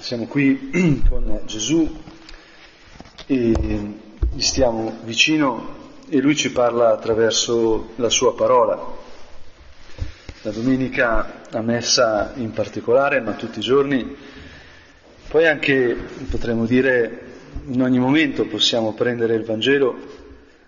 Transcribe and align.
Siamo 0.00 0.26
qui 0.26 1.02
con 1.10 1.42
Gesù 1.44 1.86
e 3.26 3.52
gli 4.32 4.40
stiamo 4.40 4.98
vicino 5.04 5.76
e 6.08 6.20
lui 6.20 6.34
ci 6.34 6.50
parla 6.52 6.90
attraverso 6.90 7.90
la 7.96 8.08
sua 8.08 8.34
parola. 8.34 8.82
La 10.40 10.50
domenica 10.52 11.42
a 11.50 11.60
messa 11.60 12.32
in 12.36 12.50
particolare, 12.52 13.20
ma 13.20 13.32
tutti 13.32 13.58
i 13.58 13.62
giorni. 13.62 14.16
Poi 15.28 15.46
anche, 15.46 15.94
potremmo 16.30 16.64
dire, 16.64 17.26
in 17.66 17.82
ogni 17.82 17.98
momento 17.98 18.46
possiamo 18.46 18.94
prendere 18.94 19.34
il 19.34 19.44
Vangelo, 19.44 19.94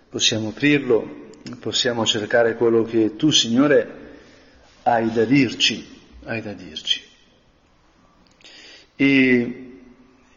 possiamo 0.09 0.49
aprirlo, 0.49 1.31
possiamo 1.59 2.05
cercare 2.05 2.55
quello 2.55 2.83
che 2.83 3.15
tu, 3.15 3.31
Signore, 3.31 4.17
hai 4.83 5.11
da 5.11 5.25
dirci, 5.25 5.85
hai 6.25 6.39
da 6.39 6.53
dirci. 6.53 7.02
E, 9.03 9.71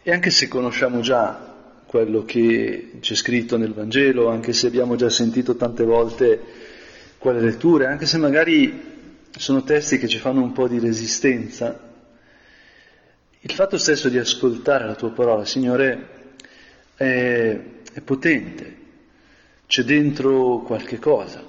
e 0.02 0.12
anche 0.12 0.30
se 0.30 0.48
conosciamo 0.48 0.98
già 0.98 1.54
quello 1.86 2.24
che 2.24 2.94
c'è 2.98 3.14
scritto 3.14 3.56
nel 3.56 3.72
Vangelo, 3.72 4.28
anche 4.28 4.52
se 4.52 4.66
abbiamo 4.66 4.96
già 4.96 5.08
sentito 5.08 5.54
tante 5.54 5.84
volte 5.84 6.40
quelle 7.16 7.40
letture, 7.40 7.86
anche 7.86 8.06
se 8.06 8.18
magari 8.18 9.28
sono 9.30 9.62
testi 9.62 9.98
che 9.98 10.08
ci 10.08 10.18
fanno 10.18 10.42
un 10.42 10.50
po' 10.50 10.66
di 10.66 10.80
resistenza, 10.80 11.78
il 13.38 13.52
fatto 13.52 13.78
stesso 13.78 14.08
di 14.08 14.18
ascoltare 14.18 14.84
la 14.84 14.96
tua 14.96 15.12
parola, 15.12 15.44
Signore, 15.44 16.08
è, 16.96 17.60
è 17.92 18.00
potente, 18.00 18.76
c'è 19.68 19.84
dentro 19.84 20.62
qualche 20.62 20.98
cosa, 20.98 21.40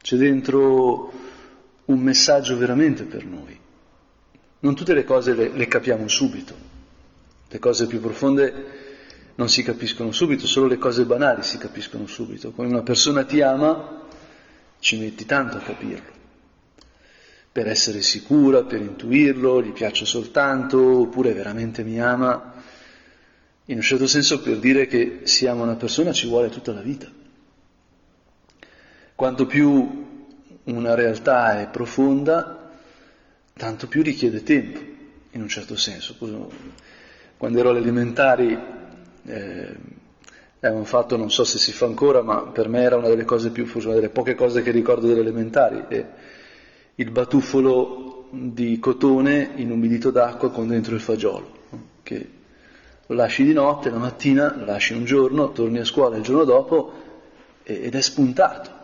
c'è 0.00 0.16
dentro 0.16 1.12
un 1.84 1.98
messaggio 1.98 2.56
veramente 2.56 3.04
per 3.04 3.26
noi. 3.26 3.61
Non 4.62 4.74
tutte 4.76 4.94
le 4.94 5.04
cose 5.04 5.34
le, 5.34 5.48
le 5.48 5.66
capiamo 5.66 6.06
subito, 6.06 6.54
le 7.48 7.58
cose 7.58 7.86
più 7.86 8.00
profonde 8.00 8.80
non 9.34 9.48
si 9.48 9.64
capiscono 9.64 10.12
subito, 10.12 10.46
solo 10.46 10.68
le 10.68 10.78
cose 10.78 11.04
banali 11.04 11.42
si 11.42 11.58
capiscono 11.58 12.06
subito. 12.06 12.52
Quando 12.52 12.74
una 12.74 12.84
persona 12.84 13.24
ti 13.24 13.40
ama, 13.40 14.02
ci 14.78 14.98
metti 14.98 15.26
tanto 15.26 15.56
a 15.56 15.60
capirlo, 15.60 16.10
per 17.50 17.66
essere 17.66 18.02
sicura, 18.02 18.62
per 18.62 18.80
intuirlo, 18.80 19.60
gli 19.60 19.72
piaccio 19.72 20.04
soltanto, 20.04 21.00
oppure 21.00 21.32
veramente 21.32 21.82
mi 21.82 22.00
ama. 22.00 22.54
In 23.64 23.76
un 23.76 23.82
certo 23.82 24.06
senso 24.06 24.40
per 24.40 24.58
dire 24.58 24.86
che 24.86 25.22
si 25.24 25.46
ama 25.46 25.64
una 25.64 25.76
persona 25.76 26.12
ci 26.12 26.28
vuole 26.28 26.50
tutta 26.50 26.72
la 26.72 26.82
vita. 26.82 27.10
Quanto 29.16 29.46
più 29.46 30.06
una 30.64 30.94
realtà 30.94 31.60
è 31.60 31.68
profonda, 31.68 32.61
tanto 33.54 33.86
più 33.86 34.02
richiede 34.02 34.42
tempo, 34.42 34.80
in 35.30 35.40
un 35.40 35.48
certo 35.48 35.76
senso. 35.76 36.16
Quando 37.36 37.58
ero 37.58 37.70
alle 37.70 37.80
elementari 37.80 38.58
eh, 39.24 39.74
è 40.60 40.68
un 40.68 40.84
fatto, 40.84 41.16
non 41.16 41.30
so 41.30 41.44
se 41.44 41.58
si 41.58 41.72
fa 41.72 41.86
ancora, 41.86 42.22
ma 42.22 42.42
per 42.42 42.68
me 42.68 42.82
era 42.82 42.96
una 42.96 43.08
delle 43.08 43.24
cose 43.24 43.50
più, 43.50 43.66
forse 43.66 43.88
una 43.88 43.96
delle 43.96 44.10
poche 44.10 44.34
cose 44.34 44.62
che 44.62 44.70
ricordo 44.70 45.06
delle 45.06 45.20
elementari, 45.20 45.84
è 45.88 46.06
il 46.94 47.10
batuffolo 47.10 48.28
di 48.30 48.78
cotone 48.78 49.52
inumidito 49.56 50.10
d'acqua 50.10 50.50
con 50.50 50.68
dentro 50.68 50.94
il 50.94 51.00
fagiolo, 51.00 51.50
che 52.02 52.28
lo 53.06 53.14
lasci 53.14 53.44
di 53.44 53.52
notte, 53.52 53.90
la 53.90 53.98
mattina, 53.98 54.54
lo 54.56 54.64
lasci 54.64 54.94
un 54.94 55.04
giorno, 55.04 55.52
torni 55.52 55.78
a 55.78 55.84
scuola 55.84 56.16
il 56.16 56.22
giorno 56.22 56.44
dopo 56.44 56.92
ed 57.62 57.94
è 57.94 58.00
spuntato. 58.00 58.80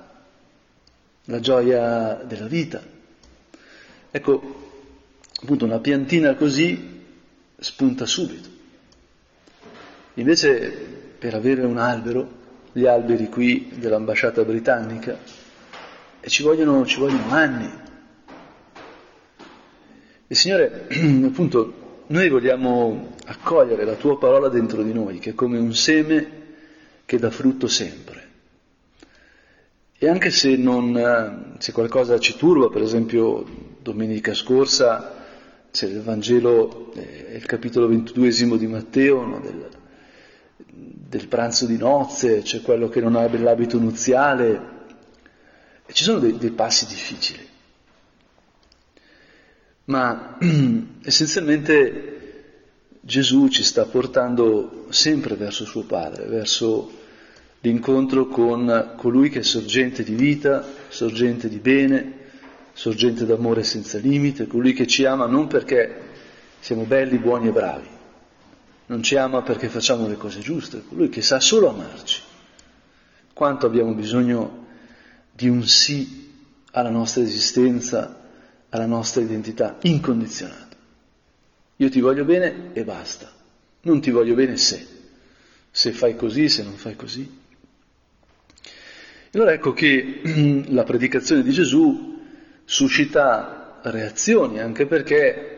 La 1.27 1.41
gioia 1.41 2.23
della 2.27 2.47
vita, 2.47 2.83
Ecco, 4.11 4.71
appunto 5.43 5.65
una 5.67 5.81
piantina 5.81 6.35
così 6.35 7.03
spunta 7.59 8.07
subito. 8.07 8.49
Invece 10.15 10.71
per 11.19 11.35
avere 11.35 11.63
un 11.63 11.77
albero, 11.77 12.37
gli 12.73 12.87
alberi 12.87 13.29
qui 13.29 13.71
dell'ambasciata 13.75 14.45
britannica, 14.45 15.19
ci 16.23 16.43
vogliono, 16.43 16.87
ci 16.87 16.99
vogliono 16.99 17.31
anni. 17.31 17.71
E 20.27 20.35
Signore, 20.35 20.87
appunto, 21.25 22.05
noi 22.07 22.29
vogliamo 22.31 23.15
accogliere 23.27 23.85
la 23.85 23.95
tua 23.95 24.19
parola 24.19 24.49
dentro 24.49 24.83
di 24.83 24.93
noi, 24.93 25.19
che 25.19 25.31
è 25.31 25.35
come 25.35 25.59
un 25.59 25.75
seme 25.75 26.37
che 27.05 27.19
dà 27.19 27.31
frutto 27.31 27.67
sempre. 27.67 28.27
E 29.99 30.09
anche 30.09 30.31
se, 30.31 30.57
non, 30.57 31.57
se 31.59 31.73
qualcosa 31.73 32.19
ci 32.19 32.37
turba, 32.37 32.69
per 32.69 32.83
esempio 32.83 33.68
domenica 33.89 34.35
scorsa 34.35 35.15
c'è 35.71 35.87
il 35.87 36.03
Vangelo, 36.03 36.93
eh, 36.95 37.37
il 37.37 37.47
capitolo 37.47 37.89
ventiduesimo 37.89 38.57
di 38.57 38.67
Matteo, 38.67 39.25
no, 39.25 39.41
del, 39.41 39.69
del, 40.67 41.29
pranzo 41.29 41.67
di 41.67 41.77
nozze, 41.77 42.43
c'è 42.43 42.61
quello 42.61 42.89
che 42.89 43.01
non 43.01 43.17
ha 43.17 43.27
l'abito 43.39 43.79
nuziale, 43.79 44.77
e 45.87 45.93
ci 45.93 46.05
sono 46.05 46.19
dei, 46.19 46.37
dei 46.37 46.51
passi 46.51 46.87
difficili. 46.87 47.47
Ma 49.85 50.37
essenzialmente 51.03 52.17
Gesù 53.01 53.49
ci 53.49 53.63
sta 53.63 53.87
portando 53.87 54.87
sempre 54.91 55.35
verso 55.35 55.65
suo 55.65 55.85
Padre, 55.85 56.27
verso 56.27 56.91
l'incontro 57.61 58.27
con 58.27 58.95
colui 58.97 59.31
che 59.31 59.41
è 59.41 59.43
sorgente 59.43 60.03
di 60.03 60.15
vita, 60.15 60.65
sorgente 60.89 61.49
di 61.49 61.59
bene, 61.59 62.19
sorgente 62.79 63.27
d'amore 63.27 63.65
senza 63.65 63.99
limite, 63.99 64.47
colui 64.47 64.73
che 64.73 64.87
ci 64.87 65.05
ama 65.05 65.27
non 65.27 65.49
perché 65.49 66.01
siamo 66.61 66.85
belli, 66.85 67.19
buoni 67.19 67.49
e 67.49 67.51
bravi, 67.51 67.89
non 68.87 69.03
ci 69.03 69.17
ama 69.17 69.43
perché 69.43 69.69
facciamo 69.69 70.07
le 70.07 70.15
cose 70.15 70.39
giuste, 70.39 70.85
colui 70.89 71.09
che 71.09 71.21
sa 71.21 71.41
solo 71.41 71.71
amarci. 71.71 72.23
Quanto 73.33 73.67
abbiamo 73.67 73.95
bisogno 73.95 74.67
di 75.33 75.49
un 75.49 75.67
sì 75.67 76.31
alla 76.71 76.91
nostra 76.91 77.21
esistenza, 77.23 78.17
alla 78.69 78.87
nostra 78.87 79.23
identità 79.23 79.79
incondizionata. 79.83 80.77
Io 81.79 81.91
ti 81.91 81.99
voglio 81.99 82.25
bene 82.25 82.71
e 82.75 82.85
basta, 82.85 83.29
non 83.83 84.01
ti 84.01 84.13
voglio 84.13 84.37
bene 84.37 84.57
se, 84.57 84.87
se 85.69 85.91
fai 85.91 86.15
così, 86.15 86.49
se 86.49 86.63
non 86.63 86.75
fai 86.75 86.95
così. 86.95 87.39
E 88.63 89.37
allora 89.37 89.53
ecco 89.53 89.73
che 89.73 90.63
la 90.71 90.85
predicazione 90.85 91.43
di 91.43 91.51
Gesù 91.51 92.18
suscita 92.69 93.81
reazioni, 93.85 94.61
anche 94.61 94.85
perché 94.85 95.55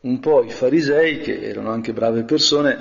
un 0.00 0.18
po' 0.18 0.42
i 0.42 0.50
farisei, 0.50 1.20
che 1.20 1.40
erano 1.40 1.70
anche 1.70 1.92
brave 1.92 2.24
persone, 2.24 2.76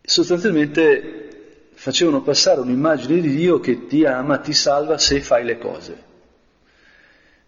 sostanzialmente 0.00 1.68
facevano 1.74 2.22
passare 2.22 2.60
un'immagine 2.60 3.20
di 3.20 3.36
Dio 3.36 3.60
che 3.60 3.86
ti 3.86 4.06
ama, 4.06 4.38
ti 4.38 4.54
salva 4.54 4.96
se 4.96 5.20
fai 5.20 5.44
le 5.44 5.58
cose, 5.58 6.02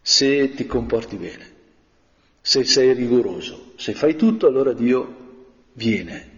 se 0.03 0.53
ti 0.53 0.66
comporti 0.66 1.16
bene, 1.16 1.50
se 2.42 2.62
sei 2.64 2.92
rigoroso. 2.92 3.72
Se 3.76 3.94
fai 3.94 4.14
tutto, 4.14 4.47
allora 4.47 4.74
Dio 4.74 5.47
viene. 5.72 6.30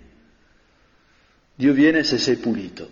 Dio 1.56 1.72
viene 1.72 2.04
se 2.04 2.18
sei 2.18 2.36
pulito. 2.36 2.88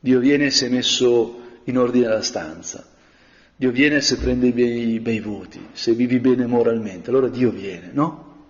Dio 0.00 0.18
viene 0.18 0.50
se 0.50 0.64
hai 0.64 0.72
messo 0.72 1.60
in 1.64 1.78
ordine 1.78 2.08
la 2.08 2.22
stanza. 2.22 2.91
Dio 3.62 3.70
viene 3.70 4.00
se 4.00 4.16
prende 4.16 4.48
i 4.48 4.52
bei, 4.52 4.98
bei 4.98 5.20
voti, 5.20 5.68
se 5.70 5.92
vivi 5.92 6.18
bene 6.18 6.46
moralmente, 6.46 7.10
allora 7.10 7.28
Dio 7.28 7.52
viene, 7.52 7.90
no? 7.92 8.46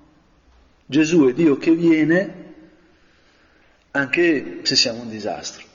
Gesù 0.86 1.26
è 1.26 1.34
Dio 1.34 1.58
che 1.58 1.74
viene 1.74 2.34
anche 3.90 4.60
se 4.62 4.74
siamo 4.74 5.02
un 5.02 5.10
disastro. 5.10 5.66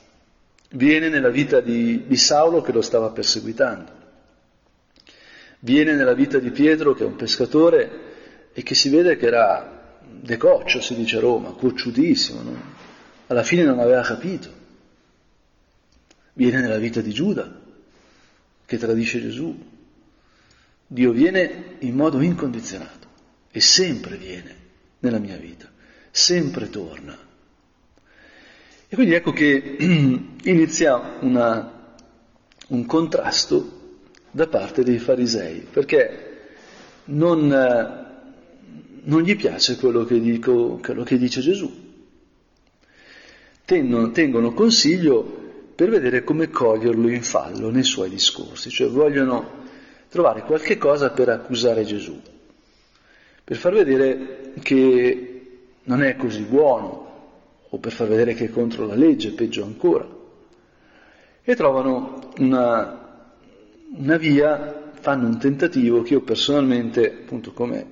Viene 0.70 1.08
nella 1.08 1.28
vita 1.28 1.60
di, 1.60 2.08
di 2.08 2.16
Saulo 2.16 2.62
che 2.62 2.72
lo 2.72 2.82
stava 2.82 3.10
perseguitando. 3.10 3.92
Viene 5.60 5.94
nella 5.94 6.14
vita 6.14 6.40
di 6.40 6.50
Pietro 6.50 6.92
che 6.94 7.04
è 7.04 7.06
un 7.06 7.14
pescatore 7.14 7.90
e 8.52 8.64
che 8.64 8.74
si 8.74 8.88
vede 8.88 9.16
che 9.16 9.26
era 9.26 10.00
decoccio, 10.00 10.80
si 10.80 10.96
dice 10.96 11.18
a 11.18 11.20
Roma, 11.20 11.52
cocciutissimo, 11.52 12.42
no? 12.42 12.60
alla 13.28 13.44
fine 13.44 13.62
non 13.62 13.78
aveva 13.78 14.02
capito. 14.02 14.50
Viene 16.32 16.60
nella 16.60 16.78
vita 16.78 17.00
di 17.00 17.12
Giuda, 17.12 17.57
che 18.68 18.76
tradisce 18.76 19.18
Gesù. 19.18 19.58
Dio 20.86 21.12
viene 21.12 21.76
in 21.78 21.94
modo 21.94 22.20
incondizionato 22.20 23.08
e 23.50 23.60
sempre 23.60 24.18
viene 24.18 24.54
nella 24.98 25.18
mia 25.18 25.38
vita, 25.38 25.66
sempre 26.10 26.68
torna. 26.68 27.16
E 28.86 28.94
quindi 28.94 29.14
ecco 29.14 29.32
che 29.32 29.76
inizia 30.44 31.16
una, 31.20 31.94
un 32.68 32.84
contrasto 32.84 34.00
da 34.30 34.46
parte 34.48 34.84
dei 34.84 34.98
farisei, 34.98 35.60
perché 35.60 36.48
non, 37.04 37.46
non 39.02 39.22
gli 39.22 39.34
piace 39.34 39.76
quello 39.76 40.04
che, 40.04 40.20
dico, 40.20 40.78
quello 40.82 41.04
che 41.04 41.16
dice 41.16 41.40
Gesù. 41.40 41.86
Tengono, 43.64 44.10
tengono 44.10 44.52
consiglio 44.52 45.47
per 45.78 45.90
vedere 45.90 46.24
come 46.24 46.50
coglierlo 46.50 47.08
in 47.08 47.22
fallo 47.22 47.70
nei 47.70 47.84
suoi 47.84 48.10
discorsi, 48.10 48.68
cioè 48.68 48.88
vogliono 48.88 49.48
trovare 50.08 50.42
qualche 50.42 50.76
cosa 50.76 51.10
per 51.10 51.28
accusare 51.28 51.84
Gesù, 51.84 52.20
per 53.44 53.56
far 53.56 53.74
vedere 53.74 54.54
che 54.60 55.58
non 55.84 56.02
è 56.02 56.16
così 56.16 56.42
buono, 56.42 57.06
o 57.68 57.78
per 57.78 57.92
far 57.92 58.08
vedere 58.08 58.34
che 58.34 58.46
è 58.46 58.50
contro 58.50 58.86
la 58.86 58.96
legge, 58.96 59.30
peggio 59.30 59.62
ancora. 59.62 60.04
E 61.44 61.54
trovano 61.54 62.32
una, 62.38 63.30
una 63.98 64.16
via, 64.16 64.90
fanno 64.98 65.28
un 65.28 65.38
tentativo 65.38 66.02
che 66.02 66.14
io 66.14 66.22
personalmente, 66.22 67.20
appunto 67.22 67.52
come 67.52 67.86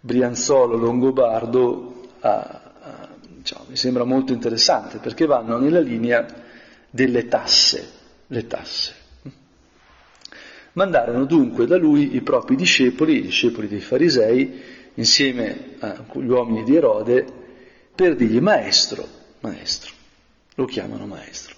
Brianzolo 0.00 0.76
Longobardo, 0.76 2.08
a, 2.20 2.60
a, 2.78 3.08
diciamo, 3.38 3.64
mi 3.68 3.76
sembra 3.76 4.04
molto 4.04 4.34
interessante, 4.34 4.98
perché 4.98 5.24
vanno 5.24 5.56
nella 5.56 5.80
linea 5.80 6.44
delle 6.96 7.28
tasse, 7.28 7.88
le 8.26 8.46
tasse. 8.46 8.94
Mandarono 10.72 11.24
dunque 11.26 11.66
da 11.66 11.76
lui 11.76 12.16
i 12.16 12.22
propri 12.22 12.56
discepoli, 12.56 13.18
i 13.18 13.22
discepoli 13.22 13.68
dei 13.68 13.80
farisei, 13.80 14.60
insieme 14.94 15.76
agli 15.78 16.28
uomini 16.28 16.64
di 16.64 16.74
Erode, 16.74 17.24
per 17.94 18.16
dirgli 18.16 18.40
maestro, 18.40 19.06
maestro, 19.40 19.92
lo 20.54 20.64
chiamano 20.64 21.06
maestro. 21.06 21.54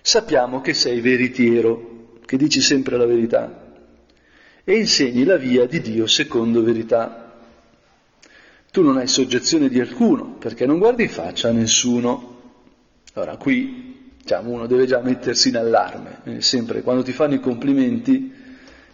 Sappiamo 0.00 0.60
che 0.60 0.74
sei 0.74 1.00
veritiero, 1.00 2.18
che 2.24 2.36
dici 2.36 2.60
sempre 2.60 2.96
la 2.96 3.06
verità 3.06 3.62
e 4.64 4.76
insegni 4.76 5.24
la 5.24 5.36
via 5.36 5.66
di 5.66 5.80
Dio 5.80 6.06
secondo 6.06 6.62
verità. 6.62 7.38
Tu 8.70 8.82
non 8.82 8.96
hai 8.96 9.06
soggezione 9.06 9.68
di 9.68 9.80
alcuno 9.80 10.36
perché 10.38 10.66
non 10.66 10.78
guardi 10.78 11.04
in 11.04 11.10
faccia 11.10 11.48
a 11.48 11.52
nessuno. 11.52 12.32
Allora 13.12 13.36
qui 13.36 13.93
diciamo, 14.24 14.52
uno 14.52 14.66
deve 14.66 14.86
già 14.86 15.00
mettersi 15.00 15.50
in 15.50 15.58
allarme, 15.58 16.20
eh, 16.24 16.40
sempre 16.40 16.80
quando 16.80 17.02
ti 17.02 17.12
fanno 17.12 17.34
i 17.34 17.40
complimenti 17.40 18.32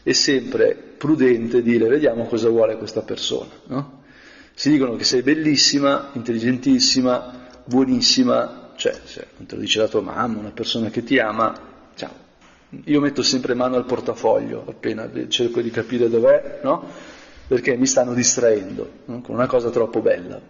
è 0.02 0.12
sempre 0.12 0.74
prudente 0.74 1.62
dire 1.62 1.86
vediamo 1.86 2.26
cosa 2.26 2.48
vuole 2.48 2.76
questa 2.76 3.02
persona. 3.02 3.50
No? 3.66 4.02
Si 4.52 4.70
dicono 4.70 4.96
che 4.96 5.04
sei 5.04 5.22
bellissima, 5.22 6.10
intelligentissima, 6.14 7.46
buonissima, 7.64 8.72
cioè 8.74 8.92
se 9.04 9.28
non 9.36 9.46
te 9.46 9.54
lo 9.54 9.60
dice 9.60 9.78
la 9.78 9.88
tua 9.88 10.00
mamma, 10.00 10.40
una 10.40 10.50
persona 10.50 10.90
che 10.90 11.04
ti 11.04 11.18
ama, 11.20 11.54
ciao. 11.94 12.28
Io 12.84 13.00
metto 13.00 13.22
sempre 13.22 13.54
mano 13.54 13.76
al 13.76 13.84
portafoglio 13.84 14.64
appena 14.66 15.08
cerco 15.28 15.60
di 15.60 15.70
capire 15.70 16.08
dov'è, 16.08 16.60
no? 16.64 16.84
Perché 17.46 17.76
mi 17.76 17.86
stanno 17.86 18.14
distraendo 18.14 18.90
no? 19.06 19.20
con 19.20 19.34
una 19.34 19.46
cosa 19.46 19.70
troppo 19.70 20.00
bella. 20.00 20.40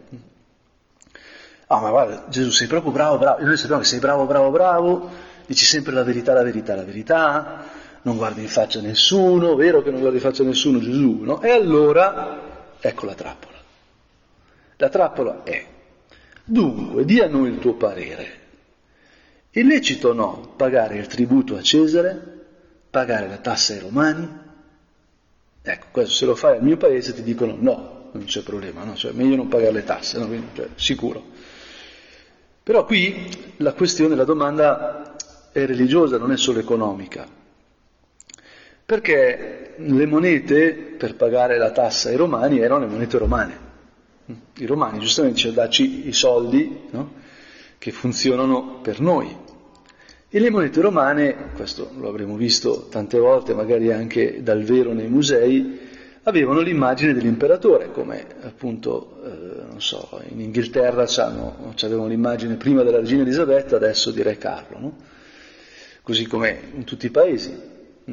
Ah, 1.73 1.79
ma 1.79 1.91
guarda, 1.91 2.25
Gesù, 2.29 2.51
sei 2.51 2.67
proprio 2.67 2.91
bravo, 2.91 3.17
bravo. 3.17 3.39
E 3.39 3.45
noi 3.45 3.57
sappiamo 3.57 3.81
che 3.81 3.87
sei 3.87 4.01
bravo, 4.01 4.27
bravo, 4.27 4.51
bravo, 4.51 5.09
dici 5.47 5.65
sempre 5.65 5.93
la 5.93 6.03
verità, 6.03 6.33
la 6.33 6.43
verità, 6.43 6.75
la 6.75 6.83
verità, 6.83 7.65
non 8.03 8.17
guardi 8.17 8.41
in 8.41 8.49
faccia 8.49 8.81
a 8.81 8.83
nessuno, 8.83 9.55
vero 9.55 9.81
che 9.81 9.93
non 9.93 10.01
guardi 10.01 10.17
in 10.17 10.23
faccia 10.23 10.43
a 10.43 10.47
nessuno, 10.47 10.81
Gesù, 10.81 11.21
no? 11.21 11.41
E 11.41 11.51
allora, 11.51 12.75
ecco 12.81 13.07
la 13.07 13.15
trappola. 13.15 13.57
La 14.79 14.89
trappola 14.89 15.45
è, 15.45 15.65
dunque, 16.43 17.05
dia 17.05 17.29
noi 17.29 17.51
il 17.51 17.61
tuo 17.61 17.75
parere. 17.75 18.39
È 19.49 19.63
lecito 19.63 20.09
o 20.09 20.13
no 20.13 20.53
pagare 20.57 20.97
il 20.97 21.07
tributo 21.07 21.55
a 21.55 21.63
Cesare, 21.63 22.21
pagare 22.91 23.29
la 23.29 23.39
tassa 23.39 23.75
ai 23.75 23.79
romani? 23.79 24.29
Ecco, 25.63 25.87
questo 25.93 26.15
se 26.15 26.27
lo 26.27 26.35
fai 26.35 26.57
al 26.57 26.65
mio 26.65 26.77
paese 26.77 27.15
ti 27.15 27.23
dicono 27.23 27.55
no, 27.57 28.09
non 28.11 28.25
c'è 28.25 28.43
problema, 28.43 28.83
no? 28.83 28.97
cioè, 28.97 29.13
meglio 29.13 29.37
non 29.37 29.47
pagare 29.47 29.71
le 29.71 29.85
tasse, 29.85 30.19
no? 30.19 30.29
Cioè, 30.53 30.69
sicuro. 30.75 31.39
Però 32.63 32.85
qui 32.85 33.55
la 33.59 33.73
questione, 33.73 34.15
la 34.15 34.25
domanda 34.25 35.17
è 35.53 35.65
religiosa, 35.67 36.19
non 36.19 36.33
è 36.33 36.37
solo 36.37 36.59
economica, 36.59 37.27
perché 38.85 39.75
le 39.77 40.07
monete 40.07 40.73
per 40.75 41.17
pagare 41.17 41.57
la 41.59 41.71
tassa 41.71 42.11
ai 42.11 42.17
romani 42.17 42.59
erano 42.59 42.85
le 42.85 42.91
monete 42.91 43.19
romane. 43.19 43.69
I 44.59 44.67
romani 44.67 44.99
giustamente 45.01 45.39
ci 45.39 45.53
darci 45.53 46.09
i 46.09 46.13
soldi 46.13 46.89
no? 46.91 47.13
che 47.79 47.91
funzionano 47.91 48.81
per 48.83 49.01
noi. 49.01 49.35
E 50.29 50.39
le 50.39 50.51
monete 50.51 50.81
romane, 50.81 51.51
questo 51.57 51.91
lo 51.99 52.09
avremo 52.09 52.37
visto 52.37 52.87
tante 52.89 53.19
volte, 53.19 53.55
magari 53.55 53.91
anche 53.91 54.43
dal 54.43 54.63
vero 54.63 54.93
nei 54.93 55.09
musei, 55.09 55.89
avevano 56.25 56.61
l'immagine 56.61 57.15
dell'imperatore, 57.15 57.91
come 57.93 58.27
appunto, 58.43 59.23
eh, 59.25 59.63
non 59.69 59.81
so, 59.81 60.21
in 60.29 60.41
Inghilterra 60.41 61.07
avevano 61.87 62.07
l'immagine 62.07 62.57
prima 62.57 62.83
della 62.83 62.99
regina 62.99 63.23
Elisabetta, 63.23 63.77
adesso 63.77 64.11
di 64.11 64.23
Re 64.23 64.37
Carlo, 64.37 64.79
no? 64.79 64.97
così 66.03 66.27
come 66.27 66.61
in 66.75 66.85
tutti 66.85 67.07
i 67.07 67.11
paesi 67.11 67.69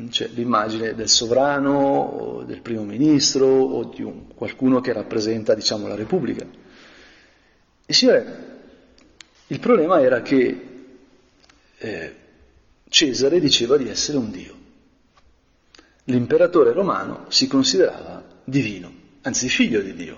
c'è 0.09 0.27
l'immagine 0.27 0.93
del 0.93 1.09
sovrano, 1.09 1.77
o 1.77 2.43
del 2.43 2.61
primo 2.61 2.83
ministro 2.83 3.47
o 3.47 3.83
di 3.85 4.03
un, 4.03 4.27
qualcuno 4.35 4.79
che 4.79 4.93
rappresenta 4.93 5.55
diciamo, 5.55 5.87
la 5.87 5.95
Repubblica. 5.95 6.45
E 7.85 7.93
signore, 7.93 8.45
il 9.47 9.59
problema 9.59 10.01
era 10.01 10.21
che 10.21 10.61
eh, 11.77 12.15
Cesare 12.89 13.39
diceva 13.39 13.77
di 13.77 13.89
essere 13.89 14.17
un 14.17 14.29
dio. 14.29 14.55
L'imperatore 16.09 16.71
romano 16.71 17.25
si 17.27 17.47
considerava 17.47 18.23
divino, 18.45 18.89
anzi 19.23 19.49
figlio 19.49 19.81
di 19.81 19.93
Dio, 19.93 20.17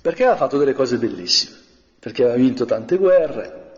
perché 0.00 0.22
aveva 0.22 0.36
fatto 0.36 0.58
delle 0.58 0.74
cose 0.74 0.96
bellissime, 0.96 1.56
perché 1.98 2.22
aveva 2.22 2.36
vinto 2.36 2.64
tante 2.64 2.96
guerre. 2.98 3.70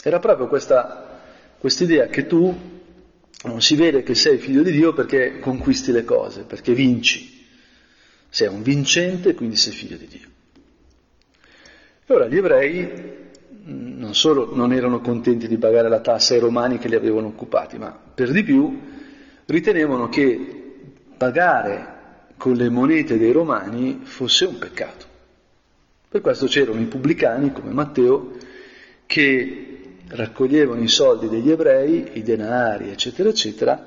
Era 0.00 0.20
proprio 0.20 0.46
questa 0.46 1.20
idea 1.78 2.06
che 2.06 2.26
tu 2.26 2.56
non 3.42 3.60
si 3.60 3.74
vede 3.74 4.04
che 4.04 4.14
sei 4.14 4.38
figlio 4.38 4.62
di 4.62 4.70
Dio 4.70 4.92
perché 4.92 5.40
conquisti 5.40 5.90
le 5.90 6.04
cose, 6.04 6.42
perché 6.42 6.74
vinci. 6.74 7.46
Sei 8.28 8.46
un 8.46 8.62
vincente, 8.62 9.34
quindi 9.34 9.56
sei 9.56 9.72
figlio 9.72 9.96
di 9.96 10.06
Dio. 10.06 10.28
E 12.06 12.14
ora 12.14 12.28
gli 12.28 12.36
ebrei 12.36 12.88
mm, 13.68 13.98
non 13.98 14.14
solo 14.14 14.54
non 14.54 14.72
erano 14.72 15.00
contenti 15.00 15.48
di 15.48 15.56
pagare 15.56 15.88
la 15.88 16.00
tassa 16.00 16.34
ai 16.34 16.40
romani 16.40 16.78
che 16.78 16.86
li 16.86 16.94
avevano 16.94 17.26
occupati, 17.26 17.78
ma 17.78 17.90
per 18.14 18.30
di 18.30 18.44
più 18.44 18.96
ritenevano 19.48 20.08
che 20.08 20.74
pagare 21.16 21.96
con 22.36 22.54
le 22.54 22.68
monete 22.68 23.18
dei 23.18 23.32
romani 23.32 24.00
fosse 24.04 24.44
un 24.44 24.58
peccato. 24.58 25.06
Per 26.08 26.20
questo 26.20 26.46
c'erano 26.46 26.80
i 26.80 26.86
pubblicani 26.86 27.52
come 27.52 27.72
Matteo 27.72 28.32
che 29.06 29.78
raccoglievano 30.08 30.82
i 30.82 30.88
soldi 30.88 31.28
degli 31.28 31.50
ebrei, 31.50 32.10
i 32.14 32.22
denari, 32.22 32.90
eccetera, 32.90 33.28
eccetera, 33.28 33.86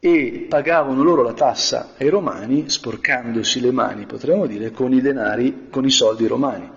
e 0.00 0.46
pagavano 0.48 1.02
loro 1.02 1.22
la 1.22 1.32
tassa 1.32 1.94
ai 1.98 2.08
romani, 2.08 2.68
sporcandosi 2.68 3.60
le 3.60 3.72
mani, 3.72 4.06
potremmo 4.06 4.46
dire, 4.46 4.70
con 4.70 4.92
i 4.92 5.00
denari, 5.00 5.68
con 5.70 5.84
i 5.84 5.90
soldi 5.90 6.26
romani. 6.26 6.70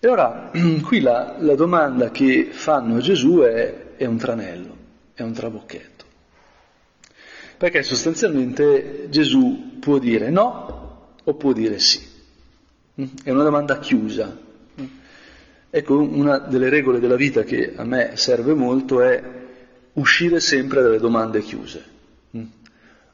E 0.00 0.08
ora, 0.08 0.50
qui 0.82 1.00
la, 1.00 1.36
la 1.38 1.54
domanda 1.54 2.10
che 2.10 2.48
fanno 2.50 2.96
a 2.96 3.00
Gesù 3.00 3.40
è, 3.40 3.96
è 3.96 4.06
un 4.06 4.16
tranello, 4.16 4.76
è 5.22 5.24
un 5.24 5.32
trabocchetto. 5.32 6.04
Perché 7.56 7.82
sostanzialmente 7.82 9.06
Gesù 9.10 9.78
può 9.80 9.98
dire 9.98 10.30
no 10.30 11.14
o 11.22 11.34
può 11.34 11.52
dire 11.52 11.78
sì. 11.78 12.08
È 12.94 13.30
una 13.30 13.42
domanda 13.44 13.78
chiusa, 13.78 14.36
Ecco, 15.72 16.00
una 16.00 16.38
delle 16.38 16.68
regole 16.68 16.98
della 16.98 17.14
vita 17.14 17.44
che 17.44 17.74
a 17.76 17.84
me 17.84 18.16
serve 18.16 18.54
molto 18.54 19.02
è 19.02 19.22
uscire 19.92 20.40
sempre 20.40 20.82
dalle 20.82 20.98
domande 20.98 21.42
chiuse. 21.42 21.84
Mm. 22.36 22.44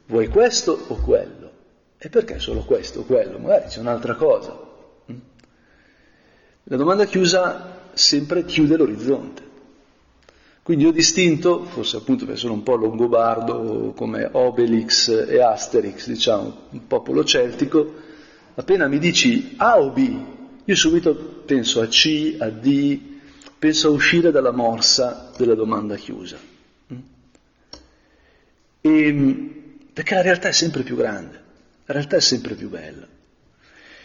Vuoi 0.07 0.27
questo 0.27 0.85
o 0.87 0.95
quello? 0.95 1.51
E 1.99 2.09
perché 2.09 2.39
solo 2.39 2.61
questo 2.61 3.01
o 3.01 3.03
quello? 3.03 3.37
Magari 3.37 3.67
c'è 3.67 3.79
un'altra 3.79 4.15
cosa. 4.15 4.59
Mm. 5.11 5.17
La 6.63 6.77
domanda 6.77 7.05
chiusa 7.05 7.89
sempre 7.93 8.43
chiude 8.43 8.75
l'orizzonte. 8.75 9.43
Quindi 10.67 10.85
ho 10.85 10.91
distinto, 10.91 11.63
forse 11.63 11.95
appunto 11.95 12.25
perché 12.25 12.41
sono 12.41 12.51
un 12.51 12.61
po' 12.61 12.75
longobardo 12.75 13.93
come 13.95 14.27
Obelix 14.29 15.07
e 15.07 15.39
Asterix, 15.39 16.07
diciamo, 16.07 16.63
un 16.71 16.87
popolo 16.87 17.23
celtico, 17.23 17.93
appena 18.53 18.89
mi 18.89 18.99
dici 18.99 19.53
A 19.55 19.79
o 19.79 19.91
B, 19.91 20.19
io 20.65 20.75
subito 20.75 21.15
penso 21.45 21.79
a 21.79 21.87
C, 21.87 22.35
a 22.39 22.49
D, 22.49 22.99
penso 23.57 23.87
a 23.87 23.91
uscire 23.91 24.29
dalla 24.29 24.51
morsa 24.51 25.31
della 25.37 25.55
domanda 25.55 25.95
chiusa. 25.95 26.37
E, 28.81 29.53
perché 29.93 30.15
la 30.15 30.21
realtà 30.21 30.49
è 30.49 30.51
sempre 30.51 30.83
più 30.83 30.97
grande, 30.97 31.41
la 31.85 31.93
realtà 31.93 32.17
è 32.17 32.19
sempre 32.19 32.55
più 32.55 32.67
bella. 32.67 33.07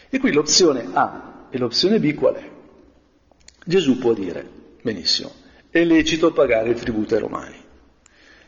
E 0.09 0.17
qui 0.17 0.31
l'opzione 0.31 0.87
A 0.93 1.47
e 1.49 1.57
l'opzione 1.57 1.99
B 1.99 2.13
qual 2.13 2.35
è? 2.35 2.49
Gesù 3.65 3.97
può 3.97 4.13
dire, 4.13 4.47
benissimo, 4.81 5.41
è 5.73 5.83
lecito 5.83 6.31
pagare 6.31 6.73
tributo 6.75 7.15
ai 7.15 7.21
romani. 7.21 7.55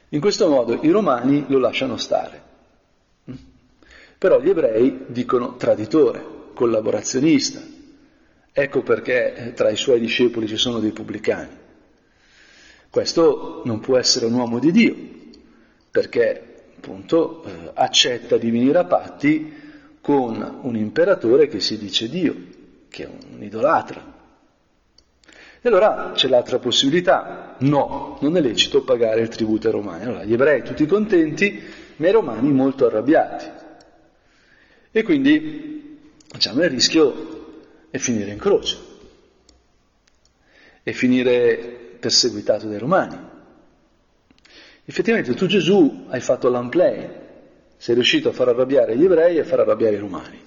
In 0.10 0.22
questo 0.22 0.48
modo 0.48 0.79
i 0.84 0.89
romani 0.89 1.46
lo 1.48 1.58
lasciano 1.58 1.98
stare. 1.98 2.41
Però 4.17 4.39
gli 4.39 4.50
ebrei 4.50 5.05
dicono 5.08 5.55
traditore, 5.58 6.24
collaborazionista, 6.53 7.74
Ecco 8.58 8.84
perché 8.84 9.36
eh, 9.36 9.53
tra 9.53 9.70
i 9.70 9.75
suoi 9.75 10.00
discepoli 10.00 10.48
ci 10.48 10.55
sono 10.55 10.79
dei 10.79 10.94
pubblicani. 10.94 11.50
Questo 12.89 13.63
non 13.65 13.82
può 13.82 13.98
essere 13.98 14.27
un 14.27 14.34
uomo 14.34 14.60
di 14.60 14.72
Dio, 14.72 14.96
perché 15.91 16.70
appunto 16.77 17.44
eh, 17.44 17.72
accetta 17.74 18.38
di 18.38 18.50
venire 18.51 18.77
a 18.77 18.86
patti 18.86 19.53
con 20.00 20.60
un 20.62 20.77
imperatore 20.77 21.50
che 21.50 21.60
si 21.60 21.77
dice 21.77 22.08
Dio, 22.08 22.34
che 22.88 23.03
è 23.03 23.08
un 23.08 23.44
idolatra. 23.44 24.14
E 25.65 25.67
allora 25.67 26.12
c'è 26.13 26.27
l'altra 26.27 26.60
possibilità, 26.60 27.55
no, 27.62 28.19
non 28.22 28.38
è 28.38 28.39
lecito 28.39 28.84
pagare 28.84 29.22
il 29.22 29.29
tributo 29.29 29.65
ai 29.65 29.74
romani. 29.74 30.03
Allora 30.03 30.24
gli 30.24 30.34
ebrei 30.34 30.62
tutti 30.62 30.86
contenti, 30.86 31.60
ma 31.95 32.07
i 32.07 32.12
romani 32.12 32.51
molto 32.51 32.86
arrabbiati. 32.86 33.45
E 34.91 35.01
quindi 35.01 35.98
diciamo 36.31 36.62
il 36.62 36.69
rischio 36.69 37.88
è 37.89 37.98
finire 37.98 38.29
in 38.29 38.38
croce, 38.38 38.77
e 40.84 40.93
finire 40.93 41.98
perseguitato 42.00 42.67
dai 42.67 42.77
romani. 42.77 43.17
Effettivamente 44.86 45.34
tu 45.34 45.48
Gesù 45.48 46.05
hai 46.10 46.22
fatto 46.22 46.48
l'unplay, 46.48 47.10
sei 47.75 47.95
riuscito 47.95 48.29
a 48.29 48.34
far 48.34 48.50
arrabbiare 48.50 48.95
gli 48.95 49.03
ebrei 49.03 49.38
e 49.38 49.39
a 49.39 49.45
far 49.45 49.62
arrabbiare 49.62 49.95
i 49.95 50.00
romani. 50.00 50.43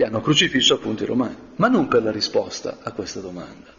Ti 0.00 0.06
hanno 0.06 0.22
crocifisso 0.22 0.72
appunto 0.72 1.02
i 1.02 1.06
romani, 1.06 1.36
ma 1.56 1.68
non 1.68 1.86
per 1.86 2.02
la 2.02 2.10
risposta 2.10 2.78
a 2.82 2.90
questa 2.92 3.20
domanda. 3.20 3.70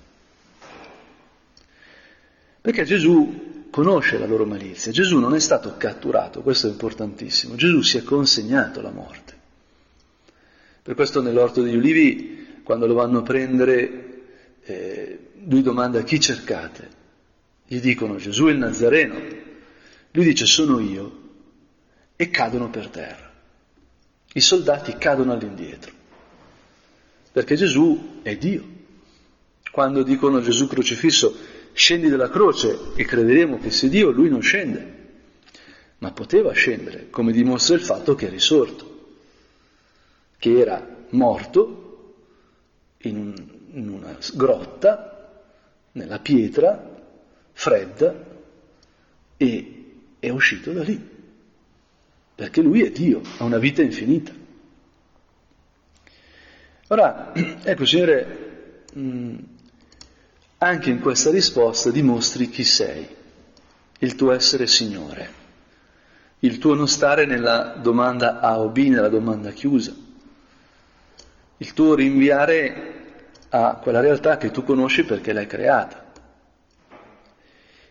Perché 2.61 2.83
Gesù 2.83 3.65
conosce 3.71 4.19
la 4.19 4.27
loro 4.27 4.45
malizia, 4.45 4.91
Gesù 4.91 5.17
non 5.17 5.33
è 5.33 5.39
stato 5.39 5.77
catturato, 5.77 6.43
questo 6.43 6.67
è 6.67 6.69
importantissimo, 6.69 7.55
Gesù 7.55 7.81
si 7.81 7.97
è 7.97 8.03
consegnato 8.03 8.81
alla 8.81 8.91
morte. 8.91 9.33
Per 10.83 10.93
questo 10.93 11.23
nell'orto 11.23 11.63
degli 11.63 11.75
ulivi, 11.75 12.59
quando 12.61 12.85
lo 12.85 12.93
vanno 12.93 13.17
a 13.17 13.23
prendere, 13.23 14.21
eh, 14.61 15.19
lui 15.47 15.63
domanda 15.63 16.03
chi 16.03 16.19
cercate? 16.19 16.87
Gli 17.65 17.79
dicono 17.79 18.17
Gesù 18.17 18.45
il 18.45 18.59
Nazareno. 18.59 19.19
Lui 20.11 20.23
dice 20.23 20.45
sono 20.45 20.77
io 20.79 21.19
e 22.15 22.29
cadono 22.29 22.69
per 22.69 22.89
terra. 22.89 23.33
I 24.33 24.39
soldati 24.39 24.95
cadono 24.99 25.31
all'indietro 25.31 25.99
perché 27.31 27.55
Gesù 27.55 28.19
è 28.21 28.35
Dio. 28.35 28.79
Quando 29.71 30.03
dicono 30.03 30.41
Gesù 30.41 30.67
crocifisso 30.67 31.33
scendi 31.73 32.09
dalla 32.09 32.29
croce 32.29 32.77
e 32.95 33.05
crederemo 33.05 33.57
che 33.59 33.71
sei 33.71 33.89
Dio, 33.89 34.11
lui 34.11 34.29
non 34.29 34.41
scende, 34.41 34.99
ma 35.99 36.11
poteva 36.11 36.51
scendere, 36.51 37.09
come 37.09 37.31
dimostra 37.31 37.75
il 37.75 37.81
fatto 37.81 38.15
che 38.15 38.27
è 38.27 38.29
risorto, 38.29 38.89
che 40.37 40.59
era 40.59 41.05
morto 41.09 42.15
in, 42.99 43.33
in 43.71 43.89
una 43.89 44.17
grotta, 44.33 45.41
nella 45.93 46.19
pietra, 46.19 46.99
fredda, 47.53 48.29
e 49.37 49.85
è 50.19 50.29
uscito 50.29 50.71
da 50.71 50.83
lì, 50.83 50.99
perché 52.35 52.61
lui 52.61 52.81
è 52.81 52.91
Dio, 52.91 53.21
ha 53.37 53.43
una 53.45 53.57
vita 53.57 53.81
infinita. 53.81 54.40
Ora, 56.91 57.31
ecco 57.63 57.85
Signore, 57.85 58.83
mm, 58.97 59.37
anche 60.57 60.89
in 60.89 60.99
questa 60.99 61.31
risposta 61.31 61.89
dimostri 61.89 62.49
chi 62.49 62.65
sei, 62.65 63.07
il 63.99 64.15
tuo 64.15 64.33
essere 64.33 64.67
Signore, 64.67 65.29
il 66.39 66.57
tuo 66.57 66.73
non 66.73 66.89
stare 66.89 67.25
nella 67.25 67.77
domanda 67.81 68.41
A 68.41 68.59
o 68.59 68.67
B, 68.67 68.87
nella 68.89 69.07
domanda 69.07 69.51
chiusa, 69.51 69.95
il 71.55 71.73
tuo 71.73 71.95
rinviare 71.95 72.95
a 73.47 73.75
quella 73.81 74.01
realtà 74.01 74.35
che 74.35 74.51
tu 74.51 74.65
conosci 74.65 75.05
perché 75.05 75.31
l'hai 75.31 75.47
creata. 75.47 76.11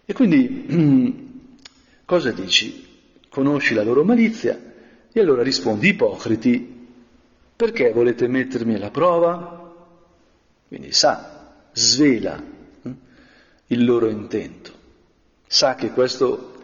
E 0.05 0.13
quindi 0.13 1.49
cosa 2.05 2.33
dici? 2.33 2.87
Conosci 3.31 3.73
la 3.73 3.83
loro 3.83 4.05
malizia 4.05 4.61
e 5.11 5.21
allora 5.21 5.43
rispondi 5.43 5.89
ipocriti 5.89 6.80
perché 7.61 7.93
volete 7.93 8.27
mettermi 8.27 8.77
alla 8.77 8.91
prova? 8.91 9.71
Quindi 10.67 10.93
sa, 10.93 11.53
svela 11.75 12.43
hm, 12.43 12.93
il 13.67 13.85
loro 13.85 14.09
intento, 14.09 14.73
sa 15.47 15.75
che 15.75 15.91
questo 15.91 16.55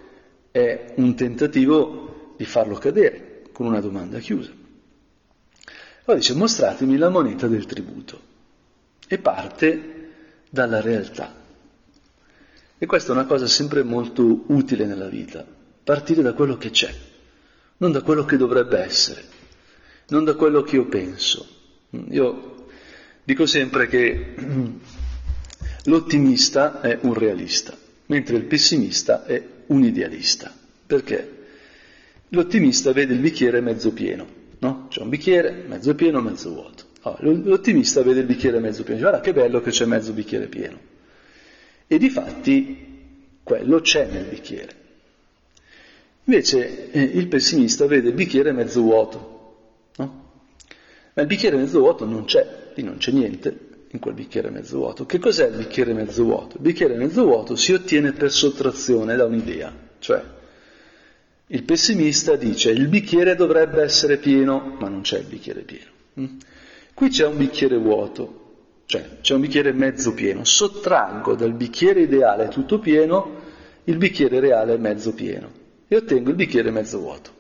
è 0.51 0.95
un 0.97 1.15
tentativo 1.15 2.33
di 2.39 2.47
farlo 2.47 2.77
cadere 2.77 3.43
con 3.53 3.67
una 3.67 3.83
domanda 3.83 4.21
chiusa. 4.21 4.51
Poi 6.03 6.17
dice 6.17 6.33
mostratemi 6.33 6.97
la 6.97 7.11
moneta 7.11 7.47
del 7.47 7.67
tributo 7.67 8.21
e 9.07 9.19
parte 9.19 10.13
dalla 10.49 10.81
realtà. 10.81 11.31
E 12.79 12.87
questa 12.87 13.13
è 13.13 13.15
una 13.15 13.27
cosa 13.27 13.47
sempre 13.47 13.83
molto 13.83 14.45
utile 14.47 14.87
nella 14.87 15.09
vita, 15.09 15.45
partire 15.85 16.23
da 16.23 16.33
quello 16.33 16.57
che 16.57 16.71
c'è, 16.71 16.91
non 17.77 17.93
da 17.93 18.01
quello 18.01 18.25
che 18.25 18.39
dovrebbe 18.39 18.79
essere 18.79 19.35
non 20.09 20.25
da 20.25 20.35
quello 20.35 20.63
che 20.63 20.77
io 20.77 20.87
penso. 20.87 21.47
Io 22.11 22.67
dico 23.25 23.47
sempre 23.47 23.89
che 23.89 24.35
l'ottimista 25.85 26.81
è 26.81 26.99
un 27.03 27.15
realista, 27.15 27.77
mentre 28.07 28.37
il 28.37 28.45
pessimista 28.45 29.25
è 29.25 29.43
un 29.67 29.85
idealista. 29.85 30.55
Perché? 30.87 31.33
L'ottimista 32.31 32.93
vede 32.93 33.15
il 33.15 33.21
bicchiere 33.21 33.61
mezzo 33.61 33.93
pieno, 33.93 34.27
no? 34.59 34.87
C'è 34.89 35.01
un 35.01 35.09
bicchiere 35.09 35.65
mezzo 35.67 35.95
pieno, 35.95 36.21
mezzo 36.21 36.51
vuoto. 36.51 36.85
Allora, 37.03 37.39
l'ottimista 37.45 38.03
vede 38.03 38.21
il 38.21 38.27
bicchiere 38.27 38.59
mezzo 38.59 38.83
pieno, 38.83 38.99
dice 38.99 39.09
guarda 39.09 39.21
che 39.21 39.33
bello 39.33 39.61
che 39.61 39.71
c'è 39.71 39.85
mezzo 39.85 40.13
bicchiere 40.13 40.47
pieno. 40.47 40.79
E 41.87 41.99
di 41.99 42.11
fatti 42.11 42.87
quello 43.43 43.81
c'è 43.81 44.09
nel 44.11 44.25
bicchiere. 44.25 44.85
Invece 46.25 46.91
eh, 46.91 47.01
il 47.01 47.29
pessimista 47.29 47.87
vede 47.87 48.09
il 48.09 48.15
bicchiere 48.15 48.51
mezzo 48.51 48.81
vuoto? 48.81 49.36
Ma 51.17 51.23
il 51.23 51.29
bicchiere 51.29 51.57
mezzo 51.57 51.79
vuoto 51.79 52.05
non 52.05 52.27
c'è, 52.27 52.47
lì 52.75 52.83
non 52.83 52.99
c'è 52.99 53.11
niente 53.11 53.59
in 53.91 53.99
quel 54.01 54.13
bicchiere 54.13 54.51
mezzo 54.51 54.77
vuoto. 54.77 55.07
Che 55.07 55.19
cos'è 55.19 55.49
il 55.49 55.57
bicchiere 55.57 55.95
mezzo 55.95 56.23
vuoto? 56.25 56.57
Il 56.57 56.63
bicchiere 56.63 56.95
mezzo 56.95 57.25
vuoto 57.25 57.57
si 57.57 57.73
ottiene 57.73 58.13
per 58.13 58.31
sottrazione 58.31 59.17
da 59.17 59.25
un'idea, 59.25 59.75
cioè 59.99 60.23
il 61.47 61.63
pessimista 61.63 62.37
dice 62.37 62.71
il 62.71 62.89
bicchiere 62.89 63.35
dovrebbe 63.35 63.81
essere 63.81 64.19
pieno, 64.19 64.77
ma 64.79 64.89
non 64.91 65.01
c'è 65.01 65.21
il 65.21 65.25
bicchiere 65.25 65.63
pieno. 65.63 65.91
Mm? 66.21 66.37
Qui 66.93 67.09
c'è 67.09 67.25
un 67.25 67.39
bicchiere 67.39 67.79
vuoto, 67.79 68.83
cioè 68.85 69.21
c'è 69.23 69.33
un 69.33 69.41
bicchiere 69.41 69.73
mezzo 69.73 70.13
pieno, 70.13 70.45
sottraggo 70.45 71.35
dal 71.35 71.55
bicchiere 71.55 72.03
ideale 72.03 72.49
tutto 72.49 72.79
pieno 72.79 73.41
il 73.85 73.97
bicchiere 73.97 74.39
reale 74.39 74.77
mezzo 74.77 75.15
pieno 75.15 75.51
e 75.89 75.97
ottengo 75.97 76.29
il 76.29 76.37
bicchiere 76.37 76.71
mezzo 76.71 76.99
vuoto. 76.99 77.36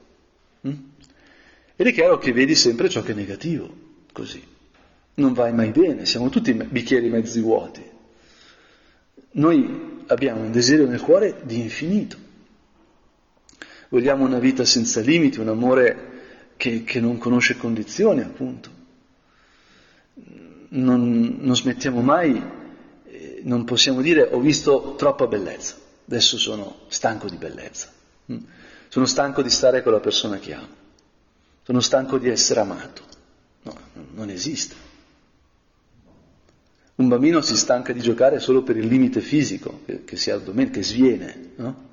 Ed 1.77 1.87
è 1.87 1.93
chiaro 1.93 2.17
che 2.17 2.33
vedi 2.33 2.55
sempre 2.55 2.89
ciò 2.89 3.03
che 3.03 3.13
è 3.13 3.15
negativo, 3.15 3.69
così. 4.13 4.43
Non 5.15 5.35
vai 5.35 5.53
mai 5.53 5.71
bene, 5.71 6.07
siamo 6.07 6.31
tutti 6.31 6.53
bicchieri 6.55 7.11
mezzi 7.11 7.41
vuoti. 7.41 7.85
Noi 9.33 10.05
abbiamo 10.07 10.41
un 10.41 10.51
desiderio 10.51 10.89
nel 10.89 11.03
cuore 11.03 11.41
di 11.45 11.61
infinito. 11.61 12.17
Vogliamo 13.91 14.25
una 14.25 14.39
vita 14.39 14.65
senza 14.65 15.01
limiti, 15.01 15.39
un 15.39 15.49
amore 15.49 16.15
che, 16.57 16.83
che 16.83 16.99
non 16.99 17.19
conosce 17.19 17.59
condizioni, 17.59 18.23
appunto. 18.23 18.71
Non, 20.69 21.37
non 21.41 21.57
smettiamo 21.57 22.01
mai, 22.01 22.43
eh, 23.05 23.41
non 23.45 23.65
possiamo 23.65 24.01
dire 24.01 24.23
ho 24.23 24.41
visto 24.41 24.95
troppa 24.97 25.27
bellezza, 25.27 25.77
adesso 26.07 26.39
sono 26.39 26.81
stanco 26.89 27.29
di 27.29 27.37
bellezza, 27.37 27.93
mm. 28.33 28.39
sono 28.89 29.07
stanco 29.07 29.43
di 29.43 29.51
stare 29.51 29.83
con 29.83 29.93
la 29.93 30.01
persona 30.01 30.39
che 30.39 30.55
amo. 30.55 30.85
Sono 31.67 31.81
stanco 31.81 32.19
di 32.19 32.29
essere 32.29 32.61
amato. 32.61 33.03
No, 33.63 33.77
non 34.13 34.31
esiste. 34.31 34.77
Un 36.95 37.09
bambino 37.09 37.41
si 37.41 37.57
stanca 37.57 37.93
di 37.93 37.99
giocare 37.99 38.39
solo 38.39 38.63
per 38.63 38.77
il 38.77 38.87
limite 38.87 39.21
fisico, 39.21 39.81
che, 39.85 40.05
che 40.05 40.15
si 40.15 40.31
addormenta, 40.31 40.75
che 40.75 40.85
sviene, 40.85 41.51
no? 41.57 41.89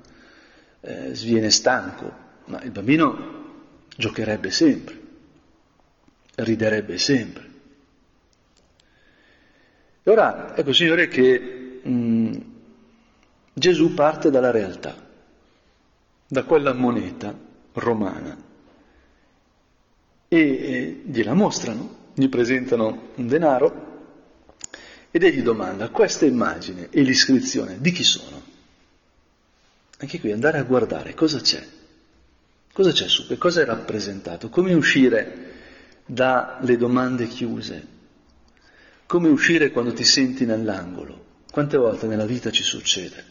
eh, 0.80 1.12
sviene 1.16 1.50
stanco, 1.50 2.12
ma 2.44 2.62
il 2.62 2.70
bambino 2.70 3.42
giocherebbe 3.96 4.52
sempre, 4.52 5.00
riderebbe 6.36 6.96
sempre. 6.96 7.50
E 10.04 10.08
ora 10.08 10.56
ecco, 10.56 10.72
Signore, 10.72 11.08
che 11.08 11.80
mh, 11.82 11.90
mm, 11.90 12.32
Gesù 13.52 13.92
parte 13.92 14.30
dalla 14.30 14.52
realtà, 14.52 14.94
da 16.28 16.44
quella 16.44 16.72
moneta 16.72 17.36
romana 17.72 18.52
e 20.34 21.02
gliela 21.06 21.32
mostrano, 21.32 22.10
gli 22.14 22.28
presentano 22.28 23.10
un 23.14 23.28
denaro 23.28 23.92
ed 25.12 25.22
egli 25.22 25.42
domanda 25.42 25.90
questa 25.90 26.26
immagine 26.26 26.88
e 26.90 27.02
l'iscrizione 27.02 27.76
di 27.78 27.92
chi 27.92 28.02
sono? 28.02 28.42
Anche 29.98 30.18
qui 30.18 30.32
andare 30.32 30.58
a 30.58 30.64
guardare 30.64 31.14
cosa 31.14 31.38
c'è, 31.40 31.64
cosa 32.72 32.90
c'è 32.90 33.06
su, 33.06 33.28
che 33.28 33.38
cosa 33.38 33.60
è 33.60 33.64
rappresentato, 33.64 34.48
come 34.48 34.74
uscire 34.74 35.52
dalle 36.04 36.76
domande 36.76 37.28
chiuse, 37.28 37.86
come 39.06 39.28
uscire 39.28 39.70
quando 39.70 39.92
ti 39.92 40.04
senti 40.04 40.44
nell'angolo. 40.44 41.22
Quante 41.48 41.76
volte 41.76 42.08
nella 42.08 42.26
vita 42.26 42.50
ci 42.50 42.64
succede? 42.64 43.24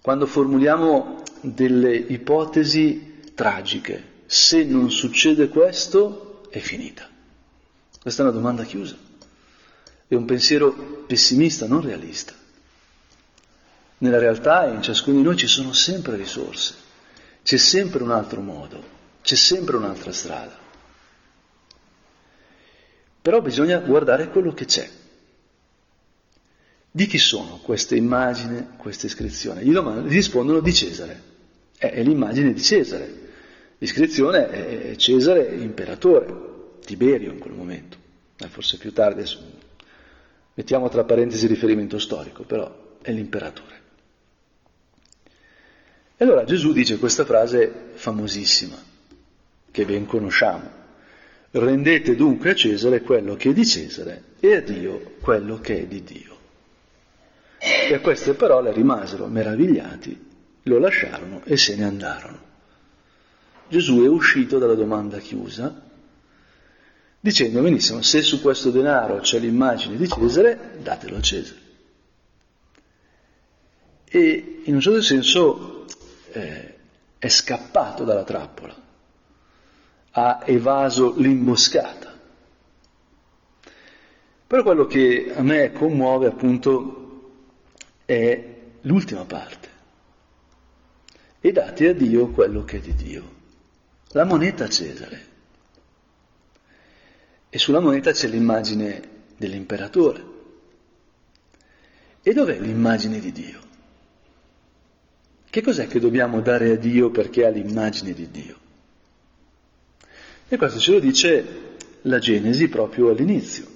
Quando 0.00 0.26
formuliamo 0.26 1.22
delle 1.40 1.96
ipotesi 1.96 3.22
tragiche, 3.34 4.07
se 4.30 4.62
non 4.62 4.90
succede 4.90 5.48
questo 5.48 6.42
è 6.50 6.58
finita. 6.58 7.08
Questa 7.98 8.22
è 8.22 8.26
una 8.26 8.34
domanda 8.34 8.64
chiusa. 8.64 8.94
È 10.06 10.14
un 10.14 10.26
pensiero 10.26 11.04
pessimista, 11.06 11.66
non 11.66 11.80
realista. 11.80 12.34
Nella 13.98 14.18
realtà 14.18 14.66
in 14.66 14.82
ciascuno 14.82 15.16
di 15.16 15.22
noi 15.22 15.36
ci 15.38 15.46
sono 15.46 15.72
sempre 15.72 16.16
risorse, 16.16 16.74
c'è 17.42 17.56
sempre 17.56 18.02
un 18.02 18.10
altro 18.10 18.42
modo, 18.42 18.82
c'è 19.22 19.34
sempre 19.34 19.76
un'altra 19.76 20.12
strada. 20.12 20.56
Però 23.22 23.40
bisogna 23.40 23.78
guardare 23.78 24.28
quello 24.28 24.52
che 24.52 24.66
c'è. 24.66 24.88
Di 26.90 27.06
chi 27.06 27.18
sono 27.18 27.60
queste 27.62 27.96
immagini, 27.96 28.76
queste 28.76 29.06
iscrizioni? 29.06 29.62
Gli, 29.62 29.72
domandano, 29.72 30.06
gli 30.06 30.14
rispondono 30.14 30.60
di 30.60 30.74
Cesare. 30.74 31.22
È, 31.78 31.90
è 31.90 32.02
l'immagine 32.02 32.52
di 32.52 32.62
Cesare. 32.62 33.26
L'iscrizione 33.78 34.90
è 34.90 34.96
Cesare 34.96 35.54
imperatore, 35.54 36.46
Tiberio 36.84 37.30
in 37.30 37.38
quel 37.38 37.54
momento, 37.54 37.96
forse 38.48 38.76
più 38.76 38.92
tardi, 38.92 39.22
mettiamo 40.54 40.88
tra 40.88 41.04
parentesi 41.04 41.46
riferimento 41.46 41.98
storico, 41.98 42.42
però 42.42 42.96
è 43.00 43.12
l'imperatore. 43.12 43.76
E 46.16 46.24
allora 46.24 46.42
Gesù 46.42 46.72
dice 46.72 46.98
questa 46.98 47.24
frase 47.24 47.90
famosissima, 47.94 48.76
che 49.70 49.84
ben 49.84 50.06
conosciamo. 50.06 50.76
Rendete 51.50 52.16
dunque 52.16 52.50
a 52.50 52.54
Cesare 52.56 53.02
quello 53.02 53.36
che 53.36 53.50
è 53.50 53.52
di 53.52 53.64
Cesare 53.64 54.22
e 54.40 54.56
a 54.56 54.60
Dio 54.60 55.14
quello 55.20 55.60
che 55.60 55.82
è 55.82 55.86
di 55.86 56.02
Dio. 56.02 56.36
E 57.58 57.94
a 57.94 58.00
queste 58.00 58.34
parole 58.34 58.72
rimasero 58.72 59.26
meravigliati, 59.26 60.26
lo 60.64 60.78
lasciarono 60.78 61.42
e 61.44 61.56
se 61.56 61.76
ne 61.76 61.84
andarono. 61.84 62.47
Gesù 63.68 64.02
è 64.02 64.08
uscito 64.08 64.58
dalla 64.58 64.74
domanda 64.74 65.18
chiusa 65.18 65.86
dicendo 67.20 67.60
benissimo, 67.60 68.00
se 68.02 68.22
su 68.22 68.40
questo 68.40 68.70
denaro 68.70 69.18
c'è 69.18 69.38
l'immagine 69.38 69.96
di 69.96 70.08
Cesare, 70.08 70.78
datelo 70.82 71.16
a 71.16 71.20
Cesare. 71.20 71.66
E 74.04 74.62
in 74.64 74.74
un 74.74 74.80
certo 74.80 75.02
senso 75.02 75.84
eh, 76.32 76.74
è 77.18 77.28
scappato 77.28 78.04
dalla 78.04 78.24
trappola, 78.24 78.74
ha 80.12 80.42
evaso 80.46 81.14
l'imboscata. 81.16 82.16
Però 84.46 84.62
quello 84.62 84.86
che 84.86 85.30
a 85.34 85.42
me 85.42 85.72
commuove 85.72 86.26
appunto 86.26 87.32
è 88.06 88.56
l'ultima 88.82 89.24
parte. 89.24 89.68
E 91.40 91.52
date 91.52 91.88
a 91.88 91.92
Dio 91.92 92.28
quello 92.28 92.64
che 92.64 92.78
è 92.78 92.80
di 92.80 92.94
Dio. 92.94 93.36
La 94.12 94.24
moneta 94.24 94.64
a 94.64 94.68
Cesare. 94.68 95.26
E 97.50 97.58
sulla 97.58 97.80
moneta 97.80 98.12
c'è 98.12 98.26
l'immagine 98.26 99.02
dell'imperatore. 99.36 100.24
E 102.22 102.32
dov'è 102.32 102.58
l'immagine 102.58 103.20
di 103.20 103.32
Dio? 103.32 103.60
Che 105.50 105.62
cos'è 105.62 105.86
che 105.86 106.00
dobbiamo 106.00 106.40
dare 106.40 106.70
a 106.72 106.76
Dio 106.76 107.10
perché 107.10 107.44
ha 107.44 107.50
l'immagine 107.50 108.12
di 108.14 108.30
Dio? 108.30 108.56
E 110.48 110.56
questo 110.56 110.78
ce 110.78 110.92
lo 110.92 111.00
dice 111.00 111.76
la 112.02 112.18
Genesi 112.18 112.68
proprio 112.68 113.10
all'inizio, 113.10 113.66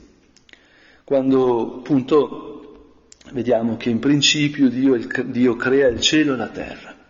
quando 1.04 1.78
appunto 1.78 3.08
vediamo 3.32 3.76
che 3.76 3.90
in 3.90 3.98
principio 3.98 4.70
Dio, 4.70 4.96
Dio 5.24 5.56
crea 5.56 5.88
il 5.88 6.00
cielo 6.00 6.32
e 6.32 6.36
la 6.36 6.48
terra 6.48 7.01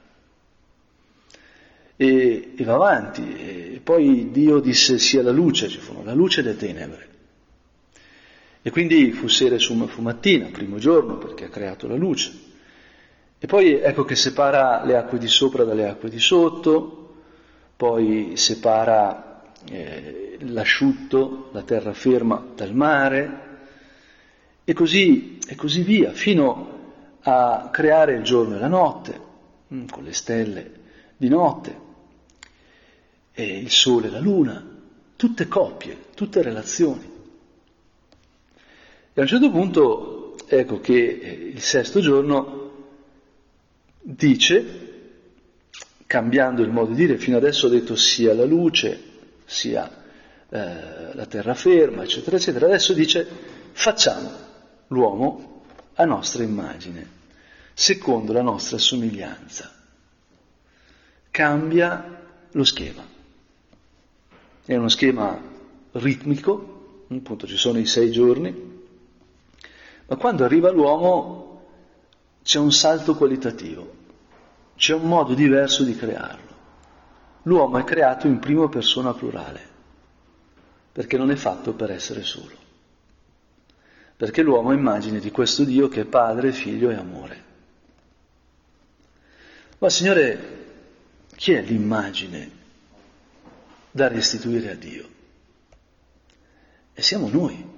e, 2.02 2.52
e 2.56 2.64
va 2.64 2.74
avanti. 2.74 3.36
E 3.74 3.80
poi 3.82 4.30
Dio 4.32 4.58
disse 4.58 4.98
sia 4.98 5.22
la 5.22 5.30
luce, 5.30 5.68
ci 5.68 5.78
furono 5.78 6.04
la 6.04 6.14
luce 6.14 6.40
e 6.40 6.44
le 6.44 6.56
tenebre. 6.56 7.08
E 8.62 8.70
quindi 8.70 9.12
fu 9.12 9.28
sera 9.28 9.56
e 9.56 9.58
fu 9.58 10.02
mattina, 10.02 10.48
primo 10.52 10.78
giorno, 10.78 11.18
perché 11.18 11.44
ha 11.44 11.48
creato 11.48 11.86
la 11.86 11.96
luce. 11.96 12.50
E 13.38 13.46
poi 13.46 13.74
ecco 13.74 14.04
che 14.04 14.14
separa 14.14 14.84
le 14.84 14.96
acque 14.96 15.18
di 15.18 15.26
sopra 15.26 15.64
dalle 15.64 15.88
acque 15.88 16.10
di 16.10 16.20
sotto, 16.20 17.14
poi 17.76 18.32
separa 18.36 19.52
eh, 19.68 20.38
l'asciutto, 20.40 21.50
la 21.52 21.62
terraferma 21.62 22.52
dal 22.54 22.74
mare, 22.74 23.40
e 24.64 24.72
così, 24.74 25.38
e 25.44 25.56
così 25.56 25.82
via, 25.82 26.12
fino 26.12 26.70
a 27.22 27.68
creare 27.72 28.14
il 28.14 28.22
giorno 28.22 28.54
e 28.54 28.58
la 28.60 28.68
notte, 28.68 29.20
mm, 29.74 29.86
con 29.86 30.04
le 30.04 30.12
stelle 30.12 30.70
di 31.16 31.28
notte 31.28 31.81
e 33.32 33.58
il 33.58 33.70
sole 33.70 34.10
la 34.10 34.20
luna, 34.20 34.64
tutte 35.16 35.48
coppie, 35.48 36.06
tutte 36.14 36.42
relazioni. 36.42 37.10
E 39.14 39.20
a 39.20 39.22
un 39.22 39.26
certo 39.26 39.50
punto, 39.50 40.36
ecco 40.46 40.80
che 40.80 40.94
il 41.54 41.60
sesto 41.60 42.00
giorno 42.00 42.60
dice, 44.00 44.90
cambiando 46.06 46.62
il 46.62 46.70
modo 46.70 46.90
di 46.90 47.06
dire, 47.06 47.18
fino 47.18 47.36
adesso 47.36 47.66
ho 47.66 47.70
detto 47.70 47.94
sia 47.94 48.34
la 48.34 48.44
luce, 48.44 49.00
sia 49.44 49.90
eh, 50.48 51.14
la 51.14 51.26
terraferma, 51.26 52.02
eccetera, 52.02 52.36
eccetera, 52.36 52.66
adesso 52.66 52.92
dice 52.92 53.26
facciamo 53.72 54.30
l'uomo 54.88 55.62
a 55.94 56.04
nostra 56.04 56.42
immagine, 56.42 57.06
secondo 57.72 58.32
la 58.32 58.42
nostra 58.42 58.78
somiglianza. 58.78 59.72
Cambia 61.30 62.20
lo 62.50 62.64
schema. 62.64 63.11
È 64.64 64.76
uno 64.76 64.88
schema 64.88 65.40
ritmico, 65.92 67.06
appunto 67.10 67.48
ci 67.48 67.56
sono 67.56 67.78
i 67.78 67.86
sei 67.86 68.12
giorni, 68.12 68.80
ma 70.06 70.16
quando 70.16 70.44
arriva 70.44 70.70
l'uomo 70.70 71.62
c'è 72.44 72.60
un 72.60 72.70
salto 72.70 73.16
qualitativo, 73.16 73.92
c'è 74.76 74.94
un 74.94 75.08
modo 75.08 75.34
diverso 75.34 75.82
di 75.82 75.96
crearlo. 75.96 76.50
L'uomo 77.42 77.78
è 77.78 77.84
creato 77.84 78.28
in 78.28 78.38
prima 78.38 78.68
persona 78.68 79.12
plurale, 79.12 79.60
perché 80.92 81.16
non 81.16 81.32
è 81.32 81.36
fatto 81.36 81.72
per 81.72 81.90
essere 81.90 82.22
solo, 82.22 82.56
perché 84.16 84.42
l'uomo 84.42 84.70
è 84.70 84.76
immagine 84.76 85.18
di 85.18 85.32
questo 85.32 85.64
Dio 85.64 85.88
che 85.88 86.02
è 86.02 86.04
padre, 86.04 86.52
figlio 86.52 86.90
e 86.90 86.94
amore. 86.94 87.44
Ma 89.78 89.88
Signore, 89.90 90.60
chi 91.34 91.50
è 91.52 91.62
l'immagine 91.62 92.60
da 93.92 94.08
restituire 94.08 94.70
a 94.70 94.74
Dio. 94.74 95.08
E 96.94 97.02
siamo 97.02 97.28
noi. 97.28 97.70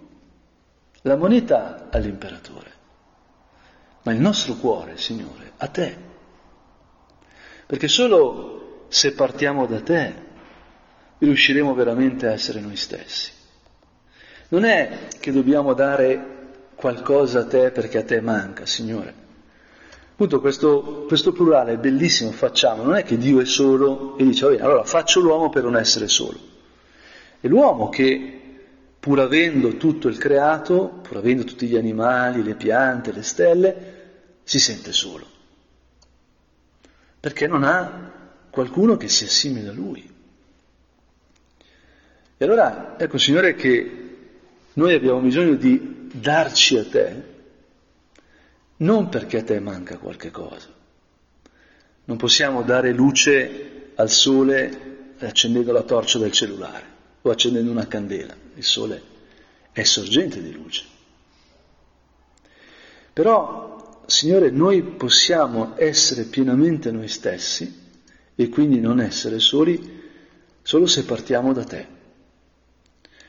La 1.03 1.17
moneta 1.17 1.89
all'imperatore, 1.91 2.73
ma 4.05 4.13
il 4.13 4.21
nostro 4.21 4.55
cuore, 4.55 4.97
Signore, 4.97 5.53
a 5.59 5.69
te. 5.69 5.97
Perché 7.67 7.89
solo 7.89 8.87
se 8.89 9.13
partiamo 9.13 9.67
da 9.67 9.83
te 9.83 10.15
riusciremo 11.19 11.75
veramente 11.75 12.27
a 12.27 12.33
essere 12.33 12.61
noi 12.61 12.77
stessi. 12.77 13.33
Non 14.49 14.65
è 14.65 15.09
che 15.21 15.31
dobbiamo 15.31 15.75
dare 15.75 16.71
qualcosa 16.75 17.41
a 17.41 17.47
te 17.47 17.71
perché 17.71 17.99
a 17.99 18.05
te 18.05 18.21
manca, 18.21 18.65
Signore. 18.65 19.24
Appunto 20.15 20.41
questo, 20.41 21.07
questo, 21.09 21.33
plurale 21.33 21.73
è 21.73 21.77
bellissimo, 21.77 22.31
facciamo, 22.31 22.85
non 22.85 22.95
è 22.95 23.03
che 23.03 23.19
Dio 23.19 23.41
è 23.41 23.45
solo 23.45 24.17
e 24.17 24.23
dice, 24.23 24.47
bene, 24.47 24.63
allora 24.63 24.85
faccio 24.85 25.19
l'uomo 25.19 25.51
per 25.51 25.65
non 25.65 25.77
essere 25.77 26.07
solo. 26.07 26.39
È 27.41 27.49
l'uomo 27.49 27.89
che, 27.89 28.41
pur 29.01 29.19
avendo 29.19 29.77
tutto 29.77 30.07
il 30.07 30.17
creato, 30.17 31.01
pur 31.03 31.17
avendo 31.17 31.43
tutti 31.43 31.67
gli 31.67 31.75
animali, 31.75 32.45
le 32.45 32.55
piante, 32.55 33.11
le 33.11 33.25
stelle, 33.25 34.03
si 34.45 34.61
sente 34.61 34.93
solo. 34.93 35.27
Perché 37.19 37.49
non 37.49 37.65
ha 37.65 38.13
qualcuno 38.51 38.97
che 38.97 39.09
si 39.09 39.25
assimila 39.25 39.71
a 39.71 39.75
lui. 39.75 40.09
E 42.37 42.45
allora, 42.45 42.95
ecco 43.01 43.19
Signore 43.19 43.57
che 43.57 44.17
noi 44.75 44.95
abbiamo 44.95 45.19
bisogno 45.19 45.55
di 45.55 46.09
darci 46.13 46.79
a 46.79 46.85
te 46.85 47.33
non 48.77 49.09
perché 49.09 49.39
a 49.39 49.45
te 49.45 49.61
manca 49.61 49.99
qualche 49.99 50.31
cosa. 50.31 50.69
Non 52.07 52.17
possiamo 52.17 52.63
dare 52.63 52.93
luce 52.93 53.93
al 53.95 54.11
sole 54.11 55.13
accendendo 55.19 55.73
la 55.73 55.83
torcia 55.83 56.19
del 56.19 56.33
cellulare 56.33 56.85
o 57.23 57.31
accendendo 57.31 57.71
una 57.71 57.87
candela. 57.87 58.35
Il 58.55 58.65
sole 58.65 59.03
è 59.73 59.83
sorgente 59.83 60.43
di 60.43 60.53
luce. 60.53 60.85
Però, 63.13 64.03
Signore, 64.07 64.51
noi 64.51 64.83
possiamo 64.83 65.75
essere 65.77 66.25
pienamente 66.25 66.91
noi 66.91 67.09
stessi 67.09 67.83
e 68.35 68.49
quindi 68.49 68.81
non 68.81 69.01
essere 69.01 69.39
soli 69.39 70.03
solo 70.63 70.87
se 70.87 71.05
partiamo 71.05 71.53
da 71.53 71.65
te, 71.65 71.87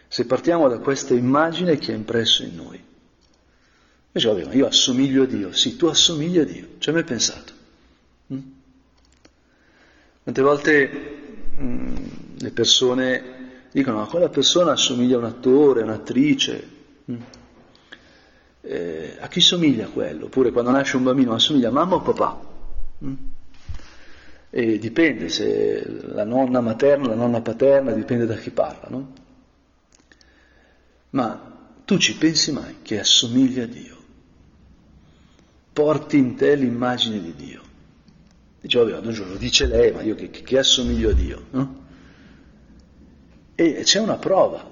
se 0.08 0.26
partiamo 0.26 0.68
da 0.68 0.80
questa 0.80 1.14
immagine 1.14 1.78
che 1.78 1.92
è 1.92 1.96
impresso 1.96 2.44
in 2.44 2.56
noi. 2.56 2.84
Dice, 4.16 4.30
vabbè, 4.30 4.46
ma 4.46 4.54
io 4.54 4.66
assomiglio 4.66 5.24
a 5.24 5.26
Dio. 5.26 5.52
Sì, 5.52 5.76
tu 5.76 5.88
assomigli 5.88 6.40
a 6.40 6.46
Dio. 6.46 6.68
Ci 6.78 6.88
hai 6.88 6.96
mai 6.96 7.04
pensato? 7.04 7.52
Mm? 8.34 8.40
Volte 10.24 10.90
mm, 11.60 11.96
le 12.38 12.52
persone 12.52 13.24
dicono 13.74 13.98
ma 13.98 14.06
quella 14.06 14.30
persona 14.30 14.72
assomiglia 14.72 15.18
a 15.18 15.20
un 15.20 15.26
attore, 15.26 15.82
a 15.82 15.84
un'attrice. 15.84 16.70
Mm. 17.12 17.22
Eh, 18.62 19.18
a 19.20 19.28
chi 19.28 19.42
somiglia 19.42 19.88
quello? 19.88 20.28
Oppure 20.28 20.52
quando 20.52 20.72
nasce 20.72 20.96
un 20.96 21.04
bambino 21.04 21.34
assomiglia 21.34 21.68
a 21.68 21.74
mamma 21.74 21.96
o 21.96 22.02
papà? 22.02 22.40
Mm. 23.04 23.14
E 24.50 24.80
dipende 24.80 25.28
se 25.28 25.86
la 26.04 26.24
nonna 26.24 26.62
materna, 26.62 27.10
la 27.10 27.16
nonna 27.16 27.42
paterna, 27.42 27.92
dipende 27.92 28.26
da 28.26 28.36
chi 28.36 28.52
parla, 28.52 28.88
no? 28.88 29.14
Ma 31.10 31.52
tu 31.84 31.98
ci 31.98 32.16
pensi 32.16 32.54
mai 32.54 32.78
che 32.82 32.98
assomiglia 32.98 33.64
a 33.64 33.68
Dio? 33.68 33.95
Porti 35.76 36.16
in 36.16 36.36
te 36.36 36.56
l'immagine 36.56 37.20
di 37.20 37.36
Dio. 37.36 37.62
Dice, 38.62 38.80
vabbè, 38.80 39.06
un 39.06 39.12
giorno 39.12 39.36
dice 39.36 39.66
lei, 39.66 39.92
ma 39.92 40.04
io 40.04 40.16
che, 40.16 40.30
che 40.30 40.58
assomiglio 40.58 41.10
a 41.10 41.14
Dio, 41.14 41.46
no? 41.50 41.84
E 43.56 43.82
c'è 43.84 44.00
una 44.00 44.16
prova, 44.16 44.72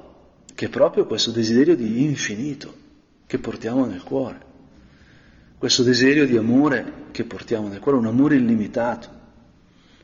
che 0.56 0.68
è 0.68 0.70
proprio 0.70 1.06
questo 1.06 1.32
desiderio 1.32 1.76
di 1.76 2.04
infinito 2.04 2.74
che 3.28 3.38
portiamo 3.38 3.86
nel 3.86 4.02
cuore, 4.02 4.46
questo 5.58 5.84
desiderio 5.84 6.26
di 6.26 6.38
amore 6.38 7.08
che 7.12 7.26
portiamo 7.26 7.68
nel 7.68 7.82
cuore, 7.82 7.98
un 7.98 8.06
amore 8.06 8.36
illimitato, 8.36 9.10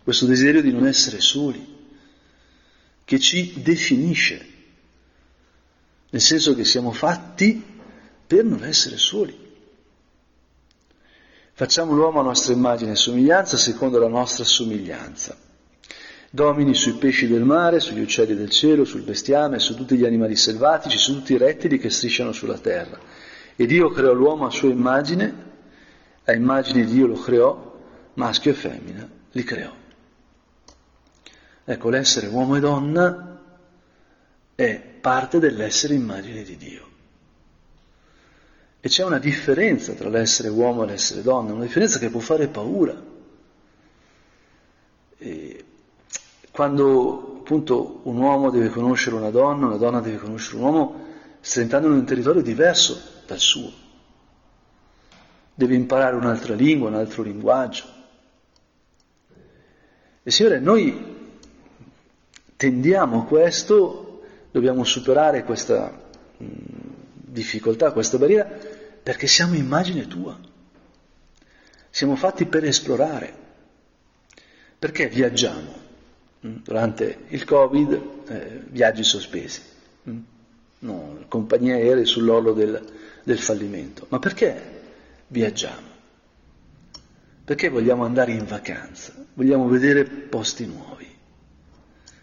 questo 0.04 0.26
desiderio 0.26 0.62
di 0.62 0.74
non 0.74 0.86
essere 0.86 1.22
soli, 1.22 1.66
che 3.06 3.20
ci 3.20 3.62
definisce, 3.62 4.46
nel 6.10 6.22
senso 6.22 6.54
che 6.56 6.66
siamo 6.66 6.92
fatti 6.92 7.64
per 8.28 8.44
non 8.44 8.66
essere 8.66 8.98
soli. 8.98 9.48
Facciamo 11.60 11.94
l'uomo 11.94 12.22
a 12.22 12.24
nostra 12.24 12.54
immagine 12.54 12.92
e 12.94 12.96
somiglianza 12.96 13.58
secondo 13.58 14.00
la 14.00 14.08
nostra 14.08 14.46
somiglianza 14.46 15.36
domini 16.30 16.74
sui 16.74 16.94
pesci 16.94 17.28
del 17.28 17.44
mare, 17.44 17.82
sugli 17.82 18.00
uccelli 18.00 18.34
del 18.34 18.50
cielo, 18.50 18.86
sul 18.86 19.02
bestiame, 19.02 19.60
su 19.60 19.76
tutti 19.76 19.98
gli 19.98 20.06
animali 20.06 20.38
selvatici, 20.38 20.98
su 20.98 21.16
tutti 21.16 21.34
i 21.34 21.38
rettili 21.38 21.78
che 21.78 21.90
strisciano 21.90 22.32
sulla 22.32 22.58
terra. 22.60 22.98
E 23.58 23.66
Dio 23.66 23.90
creò 23.90 24.14
l'uomo 24.14 24.46
a 24.46 24.50
sua 24.52 24.70
immagine, 24.70 25.34
a 26.24 26.32
immagine 26.32 26.86
di 26.86 26.94
Dio 26.94 27.08
lo 27.08 27.20
creò, 27.20 27.78
maschio 28.14 28.52
e 28.52 28.54
femmina 28.54 29.10
li 29.30 29.44
creò. 29.44 29.74
Ecco, 31.66 31.90
l'essere 31.90 32.28
uomo 32.28 32.56
e 32.56 32.60
donna 32.62 33.42
è 34.56 34.80
parte 35.02 35.40
dell'essere 35.40 35.94
immagine 35.94 36.42
di 36.44 36.56
Dio. 36.56 36.89
E 38.82 38.88
c'è 38.88 39.04
una 39.04 39.20
differenza 39.20 39.94
tra 39.94 40.10
l'essere 40.10 40.48
uomo 40.50 40.84
e 40.84 40.88
l'essere 40.88 41.22
donna, 41.22 41.54
una 41.54 41.66
differenza 41.66 42.00
che 42.00 42.10
può 42.10 42.22
fare 42.22 42.48
paura. 42.48 42.96
E 45.18 45.66
quando 46.52 47.40
appunto 47.40 48.02
un 48.04 48.18
uomo 48.18 48.50
deve 48.50 48.70
conoscere 48.70 49.16
una 49.16 49.32
donna, 49.32 49.66
una 49.66 49.76
donna 49.76 50.00
deve 50.00 50.18
conoscere 50.18 50.58
un 50.58 50.64
uomo, 50.64 51.06
sta 51.42 51.62
entrando 51.62 51.88
in 51.88 51.94
un 51.94 52.06
territorio 52.06 52.42
diverso 52.42 53.02
dal 53.26 53.40
suo. 53.40 53.72
Deve 55.54 55.76
imparare 55.76 56.16
un'altra 56.16 56.54
lingua, 56.54 56.88
un 56.88 56.96
altro 56.96 57.24
linguaggio. 57.24 57.84
E 60.24 60.32
Signore, 60.32 60.60
noi 60.60 61.18
tendiamo 62.56 63.22
a 63.22 63.26
questo, 63.26 64.22
dobbiamo 64.52 64.84
superare 64.84 65.44
questa 65.44 65.92
mh, 66.38 66.46
difficoltà, 67.14 67.92
questa 67.92 68.18
barriera, 68.18 68.48
perché 69.10 69.26
siamo 69.26 69.56
immagine 69.56 70.06
tua. 70.06 70.40
Siamo 71.90 72.16
fatti 72.16 72.46
per 72.46 72.64
esplorare. 72.64 73.34
Perché 74.78 75.08
viaggiamo? 75.08 75.88
Mm. 76.46 76.58
durante 76.64 77.26
il 77.30 77.44
Covid 77.44 78.02
eh, 78.28 78.62
viaggi 78.68 79.04
sospesi, 79.04 79.62
mm. 80.08 80.20
no, 80.80 81.26
compagnie 81.28 81.74
aeree 81.74 82.06
sull'orlo 82.06 82.54
del, 82.54 82.80
del 83.24 83.40
fallimento. 83.40 84.06
Ma 84.10 84.20
perché 84.20 84.82
viaggiamo? 85.26 85.88
Perché 87.44 87.70
vogliamo 87.70 88.06
andare 88.06 88.34
in 88.34 88.46
vacanza? 88.46 89.14
Vogliamo 89.34 89.68
vedere 89.68 90.06
posti 90.06 90.68
nuovi? 90.68 91.08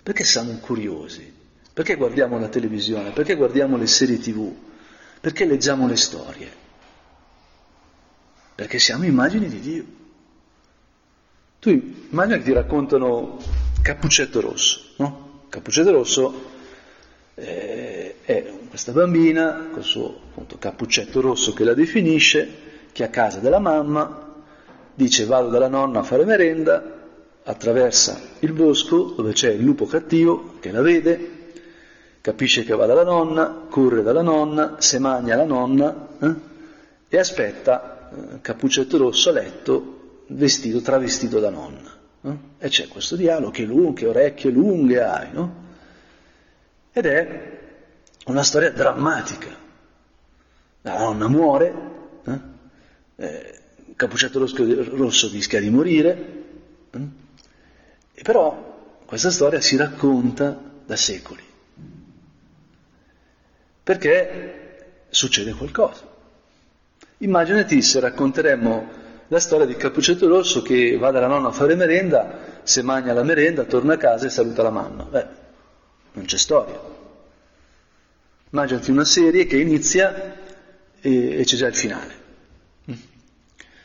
Perché 0.05 0.23
siamo 0.23 0.57
curiosi? 0.59 1.35
Perché 1.73 1.97
guardiamo 1.97 2.39
la 2.39 2.49
televisione? 2.49 3.11
Perché 3.11 3.35
guardiamo 3.35 3.77
le 3.77 3.89
serie 3.89 4.21
tv? 4.21 4.55
Perché 5.21 5.47
leggiamo 5.47 5.89
le 5.89 5.97
storie? 5.97 6.65
Perché 8.57 8.81
siamo 8.81 9.05
immagini 9.05 9.49
di 9.49 9.61
Dio. 9.61 9.85
Tu 11.61 11.71
immagina 12.11 12.39
che 12.39 12.43
ti 12.43 12.53
raccontano 12.53 13.39
Cappuccetto 13.83 14.41
Rosso. 14.41 14.81
No? 14.97 15.45
Cappuccetto 15.49 15.93
Rosso 15.93 16.55
eh, 17.35 18.17
è 18.23 18.53
questa 18.69 18.93
bambina 18.93 19.69
col 19.71 19.85
suo 19.85 20.07
appunto, 20.31 20.57
cappuccetto 20.59 21.21
rosso 21.21 21.53
che 21.53 21.65
la 21.65 21.75
definisce, 21.75 22.49
che 22.93 23.05
a 23.05 23.09
casa 23.09 23.41
della 23.41 23.59
mamma, 23.59 24.35
dice 24.95 25.27
vado 25.27 25.49
dalla 25.49 25.69
nonna 25.69 26.01
a 26.01 26.03
fare 26.03 26.25
merenda, 26.25 26.95
attraversa 27.45 28.19
il 28.41 28.53
bosco 28.53 29.13
dove 29.17 29.33
c'è 29.33 29.51
il 29.51 29.63
lupo 29.63 29.87
cattivo 29.87 30.55
che 30.61 30.73
la 30.73 30.81
vede, 30.81 31.53
capisce 32.23 32.65
che 32.65 32.75
va 32.75 32.87
dalla 32.87 33.05
nonna, 33.05 33.67
corre 33.69 34.03
dalla 34.03 34.23
nonna, 34.23 34.77
se 34.79 34.99
magna 34.99 35.37
la 35.37 35.45
nonna 35.45 36.09
eh, 36.19 36.35
e 37.09 37.19
aspetta 37.19 37.96
Cappuccetto 38.41 38.97
Rosso 38.97 39.31
a 39.31 39.33
letto 39.33 40.25
vestito, 40.29 40.81
travestito 40.81 41.39
da 41.39 41.51
nonna. 41.51 41.95
No? 42.21 42.41
E 42.59 42.69
c'è 42.69 42.89
questo 42.89 43.17
dialogo, 43.17 43.51
che, 43.51 43.65
lungo, 43.65 43.93
che 43.93 44.07
orecchie 44.07 44.51
lunghe 44.51 45.03
hai, 45.03 45.33
no? 45.33 45.65
Ed 46.93 47.07
è 47.07 47.59
una 48.27 48.43
storia 48.43 48.71
drammatica. 48.71 49.65
La 50.83 50.99
nonna 50.99 51.29
muore, 51.29 51.75
eh? 52.25 52.41
Eh, 53.17 53.61
Capuccetto 53.97 54.39
Rosso, 54.39 55.29
rischia 55.29 55.61
di 55.61 55.71
morire, 55.71 56.45
eh? 56.91 57.09
però 58.23 59.01
questa 59.07 59.31
storia 59.31 59.61
si 59.61 59.77
racconta 59.77 60.61
da 60.85 60.97
secoli. 60.97 61.43
Perché 63.83 65.05
succede 65.09 65.53
qualcosa. 65.55 66.16
Immaginati 67.19 67.81
se 67.81 67.99
racconteremmo 68.01 69.05
la 69.29 69.41
storia 69.41 69.65
di 69.65 69.75
Cappuccetto 69.75 70.29
Rosso 70.29 70.61
che 70.61 70.99
va 70.99 71.11
dalla 71.11 71.27
nonna 71.27 71.49
a 71.49 71.53
fare 71.53 71.75
merenda, 71.75 72.61
se 72.63 72.83
mangia 72.83 73.15
la 73.15 73.23
merenda, 73.23 73.65
torna 73.65 73.95
a 73.95 73.97
casa 73.97 74.27
e 74.27 74.31
saluta 74.31 74.63
la 74.63 74.71
mamma. 74.71 75.05
Beh, 75.05 75.27
non 76.13 76.27
c'è 76.27 76.37
storia. 76.37 76.79
Immaginati 78.51 78.91
una 78.91 79.05
serie 79.05 79.47
che 79.47 79.57
inizia 79.57 80.37
e, 81.01 81.41
e 81.41 81.45
c'è 81.45 81.57
già 81.57 81.67
il 81.67 81.75
finale. 81.75 82.25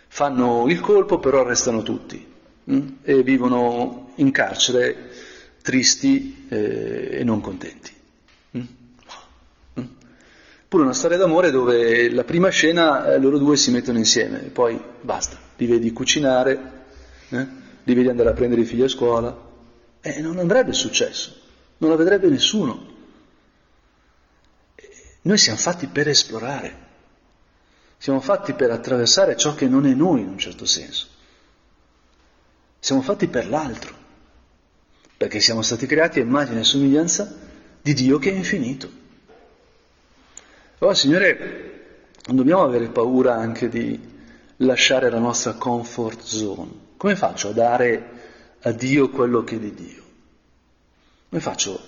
Fanno 0.08 0.66
il 0.68 0.82
colpo, 0.82 1.20
però 1.20 1.44
restano 1.44 1.84
tutti 1.84 2.34
mm? 2.70 2.88
e 3.02 3.24
vivono 3.24 4.12
in 4.16 4.32
carcere 4.32 5.10
tristi 5.62 6.48
eh, 6.50 7.10
e 7.20 7.24
non 7.24 7.40
contenti. 7.40 7.92
Pure 10.72 10.84
una 10.84 10.94
storia 10.94 11.18
d'amore 11.18 11.52
dove 11.52 12.10
la 12.14 12.24
prima 12.24 12.48
scena 12.48 13.06
eh, 13.12 13.20
loro 13.20 13.38
due 13.38 13.58
si 13.58 13.72
mettono 13.72 13.98
insieme, 13.98 14.46
e 14.46 14.50
poi 14.52 14.82
basta, 15.02 15.38
li 15.58 15.66
vedi 15.66 15.92
cucinare, 15.92 16.86
eh? 17.28 17.48
li 17.84 17.94
vedi 17.94 18.08
andare 18.08 18.30
a 18.30 18.32
prendere 18.32 18.62
i 18.62 18.64
figli 18.64 18.82
a 18.82 18.88
scuola, 18.88 19.38
e 20.00 20.22
non 20.22 20.40
andrebbe 20.40 20.72
successo, 20.72 21.36
non 21.80 21.90
la 21.90 21.98
vedrebbe 21.98 22.30
nessuno. 22.30 22.86
Noi 25.24 25.38
siamo 25.38 25.60
fatti 25.60 25.88
per 25.88 26.08
esplorare, 26.08 26.78
siamo 27.98 28.22
fatti 28.22 28.54
per 28.54 28.72
attraversare 28.72 29.36
ciò 29.36 29.54
che 29.54 29.68
non 29.68 29.86
è 29.86 29.94
noi 29.94 30.22
in 30.22 30.30
un 30.30 30.38
certo 30.38 30.66
senso. 30.66 31.08
Siamo 32.80 33.02
fatti 33.02 33.28
per 33.28 33.50
l'altro, 33.50 33.94
perché 35.18 35.42
siamo 35.42 35.64
stati 35.64 35.86
creati 35.86 36.22
a 36.22 36.24
immagine 36.24 36.62
e 36.62 36.64
somiglianza 36.64 37.30
di 37.82 37.94
Dio 37.94 38.20
che 38.20 38.32
è 38.32 38.36
infinito. 38.36 39.00
Allora, 40.82 40.96
Signore, 40.96 42.08
non 42.26 42.38
dobbiamo 42.38 42.64
avere 42.64 42.90
paura 42.90 43.36
anche 43.36 43.70
di 43.70 44.00
lasciare 44.58 45.12
la 45.12 45.20
nostra 45.20 45.54
comfort 45.54 46.22
zone. 46.22 46.72
Come 46.98 47.16
faccio 47.16 47.50
a 47.50 47.52
dare 47.52 48.58
a 48.62 48.72
Dio 48.72 49.12
quello 49.12 49.44
che 49.44 49.58
è 49.58 49.60
di 49.60 49.76
Dio? 49.76 50.04
Come 51.30 51.40
faccio 51.40 51.80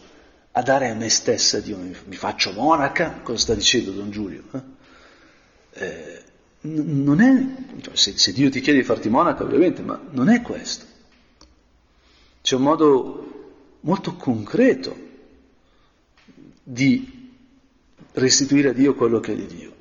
a 0.51 0.61
dare 0.61 0.89
a 0.89 0.93
me 0.93 1.09
stessa 1.09 1.57
a 1.57 1.61
Dio? 1.61 1.75
Mi 1.77 2.15
faccio 2.15 2.51
monaca? 2.51 3.21
Cosa 3.23 3.39
sta 3.39 3.55
dicendo 3.55 3.89
Don 3.89 4.11
Giulio? 4.11 4.43
Eh? 4.51 4.61
Eh, 5.71 6.23
non 6.61 7.19
è, 7.19 7.81
cioè, 7.81 7.95
se, 7.95 8.15
se 8.15 8.31
Dio 8.31 8.51
ti 8.51 8.61
chiede 8.61 8.77
di 8.77 8.85
farti 8.85 9.09
monaca 9.09 9.41
ovviamente, 9.41 9.81
ma 9.81 9.99
non 10.11 10.29
è 10.29 10.43
questo. 10.43 10.85
C'è 12.43 12.55
un 12.55 12.61
modo 12.61 13.77
molto 13.79 14.13
concreto 14.13 14.95
di 16.61 17.21
restituire 18.13 18.69
a 18.69 18.73
Dio 18.73 18.95
quello 18.95 19.19
che 19.19 19.33
è 19.33 19.35
di 19.35 19.45
Dio, 19.45 19.73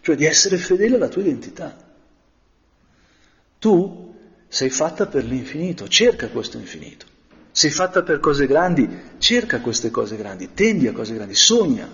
cioè 0.00 0.16
di 0.16 0.24
essere 0.24 0.56
fedele 0.56 0.96
alla 0.96 1.08
tua 1.08 1.22
identità. 1.22 1.88
Tu 3.58 4.14
sei 4.48 4.70
fatta 4.70 5.06
per 5.06 5.24
l'infinito, 5.24 5.86
cerca 5.88 6.28
questo 6.28 6.58
infinito. 6.58 7.06
Sei 7.52 7.70
fatta 7.70 8.02
per 8.02 8.20
cose 8.20 8.46
grandi, 8.46 8.88
cerca 9.18 9.60
queste 9.60 9.90
cose 9.90 10.16
grandi, 10.16 10.50
tendi 10.54 10.86
a 10.86 10.92
cose 10.92 11.14
grandi, 11.14 11.34
sogna. 11.34 11.88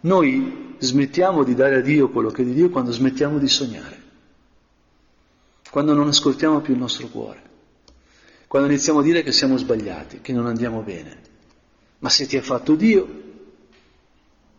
Noi 0.00 0.76
smettiamo 0.78 1.42
di 1.42 1.54
dare 1.54 1.76
a 1.76 1.80
Dio 1.80 2.08
quello 2.10 2.30
che 2.30 2.42
è 2.42 2.44
di 2.44 2.54
Dio 2.54 2.70
quando 2.70 2.92
smettiamo 2.92 3.38
di 3.38 3.48
sognare, 3.48 4.02
quando 5.70 5.92
non 5.94 6.08
ascoltiamo 6.08 6.60
più 6.60 6.74
il 6.74 6.78
nostro 6.78 7.08
cuore, 7.08 7.42
quando 8.46 8.68
iniziamo 8.68 9.00
a 9.00 9.02
dire 9.02 9.22
che 9.22 9.32
siamo 9.32 9.56
sbagliati, 9.56 10.20
che 10.20 10.32
non 10.32 10.46
andiamo 10.46 10.82
bene. 10.82 11.26
Ma 11.98 12.08
se 12.08 12.26
ti 12.26 12.36
ha 12.36 12.42
fatto 12.42 12.76
Dio, 12.76 13.27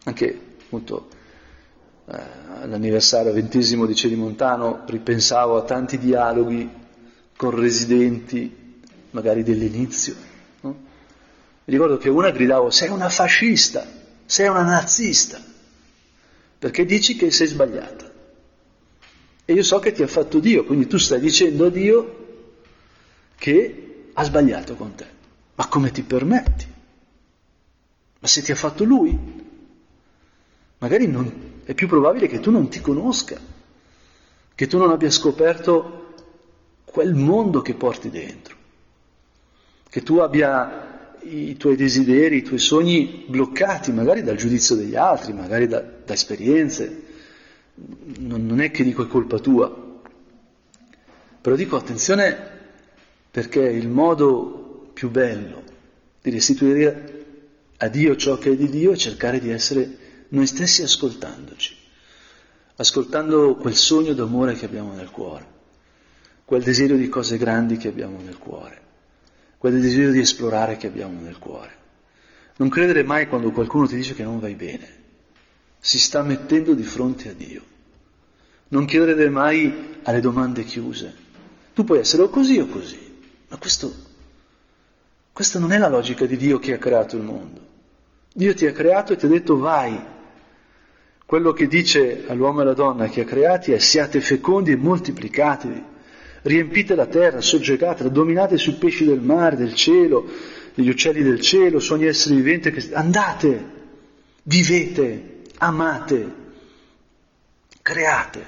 anche 0.04 0.40
appunto 0.64 1.10
eh, 2.06 2.22
all'anniversario 2.62 3.32
ventesimo 3.34 3.86
di 3.86 3.96
Celimontano 3.96 4.84
ripensavo 4.88 5.58
a 5.58 5.64
tanti 5.64 5.98
dialoghi 5.98 6.70
con 7.36 7.52
residenti, 7.52 8.82
magari 9.12 9.44
dell'inizio. 9.44 10.16
No? 10.62 10.70
Mi 11.66 11.74
ricordo 11.74 11.98
che 11.98 12.10
una 12.10 12.32
gridavo, 12.32 12.70
sei 12.70 12.90
una 12.90 13.10
fascista, 13.10 13.86
sei 14.26 14.48
una 14.48 14.64
nazista, 14.64 15.42
perché 16.58 16.86
dici 16.86 17.16
che 17.16 17.32
sei 17.32 17.48
sbagliata. 17.48 18.12
E 19.46 19.54
io 19.54 19.64
so 19.64 19.80
che 19.80 19.92
ti 19.92 20.04
ha 20.04 20.08
fatto 20.08 20.40
Dio, 20.40 20.66
quindi 20.66 20.86
tu 20.86 20.98
stai 20.98 21.20
dicendo 21.20 21.66
a 21.66 21.70
Dio 21.70 22.18
che 23.36 24.10
ha 24.14 24.24
sbagliato 24.24 24.76
con 24.76 24.96
te. 24.96 25.08
Ma 25.56 25.68
come 25.68 25.92
ti 25.92 26.04
permetti? 26.04 26.68
Ma 28.20 28.28
se 28.28 28.42
ti 28.42 28.52
ha 28.52 28.56
fatto 28.56 28.84
Lui, 28.84 29.39
magari 30.80 31.08
non, 31.08 31.62
è 31.64 31.74
più 31.74 31.88
probabile 31.88 32.28
che 32.28 32.40
tu 32.40 32.52
non 32.52 32.70
ti 32.70 32.82
conosca, 32.82 33.40
che 34.56 34.68
tu 34.68 34.78
non 34.78 34.92
abbia 34.92 35.10
scoperto 35.10 36.16
quel 36.86 37.14
mondo 37.14 37.62
che 37.62 37.76
porti 37.76 38.10
dentro, 38.10 38.56
che 39.90 40.04
tu 40.04 40.18
abbia 40.18 41.16
i 41.22 41.56
tuoi 41.58 41.76
desideri, 41.76 42.38
i 42.38 42.42
tuoi 42.42 42.60
sogni 42.60 43.26
bloccati 43.28 43.92
magari 43.92 44.24
dal 44.24 44.38
giudizio 44.38 44.76
degli 44.76 44.96
altri, 44.96 45.34
magari 45.34 45.68
da, 45.68 45.80
da 45.80 46.14
esperienze. 46.14 47.04
Non, 48.20 48.46
non 48.46 48.60
è 48.60 48.72
che 48.72 48.84
dico 48.84 49.04
è 49.04 49.08
colpa 49.08 49.40
tua, 49.40 50.02
però 51.42 51.56
dico 51.56 51.78
attenzione 51.78 52.58
perché 53.32 53.62
il 53.62 53.88
modo 53.88 54.90
più 54.94 55.10
bello 55.10 55.64
di 56.22 56.30
restituire 56.32 57.26
a 57.78 57.88
Dio 57.88 58.16
ciò 58.18 58.38
che 58.38 58.52
è 58.52 58.56
di 58.56 58.68
Dio 58.68 58.92
è 58.92 58.98
cercare 58.98 59.40
di 59.40 59.50
essere 59.50 59.98
noi 60.30 60.48
stessi 60.48 60.82
ascoltandoci, 60.84 61.76
ascoltando 62.78 63.56
quel 63.56 63.76
sogno 63.76 64.14
d'amore 64.14 64.54
che 64.54 64.66
abbiamo 64.66 64.94
nel 64.94 65.10
cuore 65.10 65.58
quel 66.50 66.64
desiderio 66.64 66.98
di 66.98 67.10
cose 67.10 67.38
grandi 67.38 67.78
che 67.78 67.90
abbiamo 67.90 68.20
nel 68.20 68.40
cuore, 68.40 68.82
quel 69.60 69.80
desiderio 69.80 70.12
di 70.12 70.22
esplorare 70.22 70.78
che 70.78 70.88
abbiamo 70.88 71.22
nel 71.22 71.38
cuore. 71.38 71.78
Non 72.56 72.70
credere 72.70 73.04
mai 73.04 73.28
quando 73.28 73.52
qualcuno 73.52 73.86
ti 73.86 73.96
dice 73.96 74.16
che 74.16 74.24
non 74.24 74.40
vai 74.40 74.56
bene, 74.56 74.94
si 75.78 76.00
sta 76.00 76.24
mettendo 76.24 76.74
di 76.74 76.82
fronte 76.82 77.30
a 77.30 77.34
Dio. 77.34 77.62
Non 78.70 78.86
credere 78.86 79.30
mai 79.30 80.00
alle 80.02 80.22
domande 80.22 80.64
chiuse. 80.64 81.14
Tu 81.76 81.84
puoi 81.84 82.00
essere 82.00 82.24
o 82.24 82.30
così 82.30 82.58
o 82.58 82.66
così, 82.66 82.98
ma 83.48 83.58
questo, 83.58 83.94
questa 85.32 85.60
non 85.60 85.72
è 85.72 85.78
la 85.78 85.88
logica 85.88 86.26
di 86.26 86.36
Dio 86.36 86.58
che 86.58 86.74
ha 86.74 86.80
creato 86.80 87.16
il 87.16 87.22
mondo. 87.22 87.62
Dio 88.34 88.56
ti 88.56 88.66
ha 88.66 88.72
creato 88.72 89.14
e 89.14 89.18
ti 89.18 89.28
ha 89.28 89.30
detto 89.30 89.56
vai. 89.60 90.04
Quello 91.30 91.54
che 91.54 91.68
dice 91.68 92.24
all'uomo 92.26 92.62
e 92.62 92.64
alla 92.64 92.74
donna 92.74 93.08
che 93.08 93.22
ha 93.22 93.24
creati 93.24 93.72
è 93.72 93.78
siate 93.78 94.20
fecondi 94.20 94.72
e 94.72 94.76
moltiplicatevi 94.76 95.84
riempite 96.42 96.96
la 96.96 97.06
terra, 97.06 97.40
soggiogatela, 97.40 98.10
dominate 98.10 98.58
sui 98.58 98.74
pesci 98.74 99.06
del 99.06 99.22
mare, 99.22 99.56
del 99.56 99.76
cielo, 99.76 100.26
degli 100.74 100.90
uccelli 100.90 101.22
del 101.22 101.40
cielo, 101.40 101.78
su 101.80 101.94
ogni 101.94 102.08
essere 102.08 102.34
vivente, 102.34 102.72
che... 102.72 102.96
andate, 102.96 103.64
vivete, 104.42 105.42
amate, 105.60 106.34
create. 107.84 108.46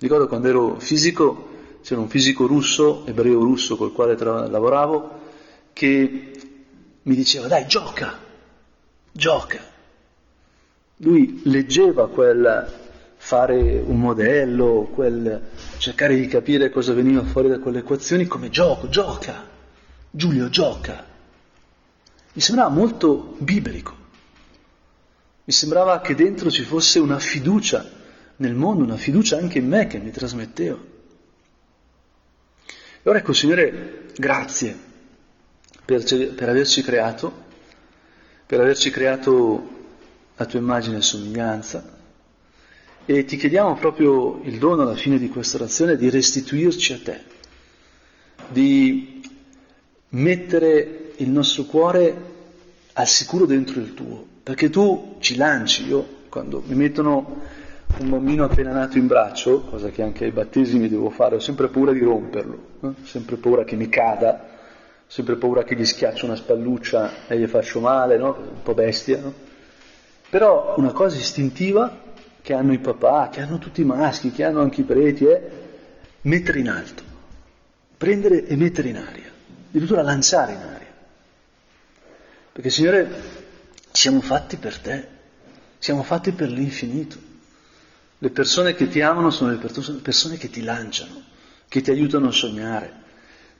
Ricordo 0.00 0.26
quando 0.26 0.48
ero 0.48 0.80
fisico, 0.80 1.50
c'era 1.84 2.00
un 2.00 2.08
fisico 2.08 2.48
russo, 2.48 3.06
ebreo 3.06 3.38
russo 3.38 3.76
col 3.76 3.92
quale 3.92 4.16
tra... 4.16 4.48
lavoravo, 4.48 5.20
che 5.72 6.32
mi 7.00 7.14
diceva 7.14 7.46
dai 7.46 7.64
gioca, 7.68 8.18
gioca. 9.12 9.70
Lui 11.02 11.40
leggeva 11.44 12.08
quel 12.08 12.80
fare 13.16 13.54
un 13.84 13.98
modello, 13.98 14.88
quel, 14.94 15.48
cercare 15.78 16.14
di 16.14 16.28
capire 16.28 16.70
cosa 16.70 16.92
veniva 16.92 17.24
fuori 17.24 17.48
da 17.48 17.58
quelle 17.58 17.80
equazioni 17.80 18.26
come 18.26 18.50
gioco, 18.50 18.88
gioca, 18.88 19.48
Giulio 20.08 20.48
gioca. 20.48 21.04
Mi 22.32 22.40
sembrava 22.40 22.70
molto 22.70 23.34
biblico, 23.38 23.96
mi 25.44 25.52
sembrava 25.52 26.00
che 26.00 26.14
dentro 26.14 26.52
ci 26.52 26.62
fosse 26.62 27.00
una 27.00 27.18
fiducia 27.18 27.84
nel 28.36 28.54
mondo, 28.54 28.84
una 28.84 28.96
fiducia 28.96 29.36
anche 29.38 29.58
in 29.58 29.66
me 29.66 29.88
che 29.88 29.98
mi 29.98 30.12
trasmetteva. 30.12 30.78
E 33.02 33.10
ora 33.10 33.18
ecco, 33.18 33.32
Signore, 33.32 34.06
grazie 34.14 34.78
per, 35.84 36.04
per 36.04 36.48
averci 36.48 36.80
creato, 36.82 37.44
per 38.46 38.60
averci 38.60 38.90
creato 38.90 39.80
a 40.36 40.44
tua 40.44 40.58
immagine 40.58 40.98
e 40.98 41.02
somiglianza, 41.02 42.00
e 43.04 43.24
ti 43.24 43.36
chiediamo 43.36 43.74
proprio 43.76 44.40
il 44.44 44.58
dono 44.58 44.82
alla 44.82 44.94
fine 44.94 45.18
di 45.18 45.28
questa 45.28 45.56
orazione 45.56 45.96
di 45.96 46.08
restituirci 46.08 46.92
a 46.92 47.00
te, 47.02 47.20
di 48.48 49.20
mettere 50.10 51.12
il 51.16 51.30
nostro 51.30 51.64
cuore 51.64 52.30
al 52.92 53.06
sicuro 53.06 53.46
dentro 53.46 53.80
il 53.80 53.94
tuo, 53.94 54.24
perché 54.42 54.70
tu 54.70 55.16
ci 55.18 55.36
lanci, 55.36 55.86
io 55.86 56.20
quando 56.28 56.62
mi 56.64 56.74
mettono 56.74 57.40
un 57.98 58.08
bambino 58.08 58.44
appena 58.44 58.72
nato 58.72 58.98
in 58.98 59.06
braccio, 59.06 59.62
cosa 59.62 59.90
che 59.90 60.02
anche 60.02 60.24
ai 60.24 60.30
battesimi 60.30 60.88
devo 60.88 61.10
fare, 61.10 61.36
ho 61.36 61.40
sempre 61.40 61.68
paura 61.68 61.92
di 61.92 62.00
romperlo, 62.00 62.58
eh? 62.82 62.88
sempre 63.04 63.36
paura 63.36 63.64
che 63.64 63.76
mi 63.76 63.88
cada, 63.88 64.48
sempre 65.06 65.36
paura 65.36 65.62
che 65.62 65.74
gli 65.74 65.84
schiaccio 65.84 66.24
una 66.24 66.36
spalluccia 66.36 67.26
e 67.26 67.38
gli 67.38 67.46
faccio 67.46 67.80
male, 67.80 68.16
no? 68.16 68.36
un 68.38 68.62
po' 68.62 68.74
bestia, 68.74 69.20
no? 69.20 69.50
Però 70.32 70.76
una 70.78 70.92
cosa 70.92 71.18
istintiva 71.18 71.94
che 72.40 72.54
hanno 72.54 72.72
i 72.72 72.78
papà, 72.78 73.28
che 73.30 73.42
hanno 73.42 73.58
tutti 73.58 73.82
i 73.82 73.84
maschi, 73.84 74.30
che 74.30 74.44
hanno 74.44 74.62
anche 74.62 74.80
i 74.80 74.84
preti, 74.84 75.26
è 75.26 75.50
mettere 76.22 76.58
in 76.58 76.70
alto, 76.70 77.02
prendere 77.98 78.46
e 78.46 78.56
mettere 78.56 78.88
in 78.88 78.96
aria, 78.96 79.30
addirittura 79.68 80.00
lanciare 80.00 80.52
in 80.54 80.60
aria. 80.60 80.92
Perché 82.50 82.70
Signore, 82.70 83.10
siamo 83.90 84.22
fatti 84.22 84.56
per 84.56 84.78
te, 84.78 85.06
siamo 85.78 86.02
fatti 86.02 86.32
per 86.32 86.48
l'infinito. 86.48 87.18
Le 88.16 88.30
persone 88.30 88.74
che 88.74 88.88
ti 88.88 89.02
amano 89.02 89.28
sono 89.28 89.50
le 89.50 89.58
persone 90.00 90.38
che 90.38 90.48
ti 90.48 90.62
lanciano, 90.62 91.24
che 91.68 91.82
ti 91.82 91.90
aiutano 91.90 92.28
a 92.28 92.32
sognare, 92.32 92.92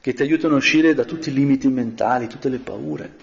che 0.01 0.15
ti 0.15 0.23
aiutano 0.23 0.55
a 0.55 0.57
uscire 0.57 0.95
da 0.95 1.05
tutti 1.05 1.29
i 1.29 1.35
limiti 1.35 1.69
mentali, 1.69 2.29
tutte 2.29 2.49
le 2.49 2.61
paure, 2.61 3.15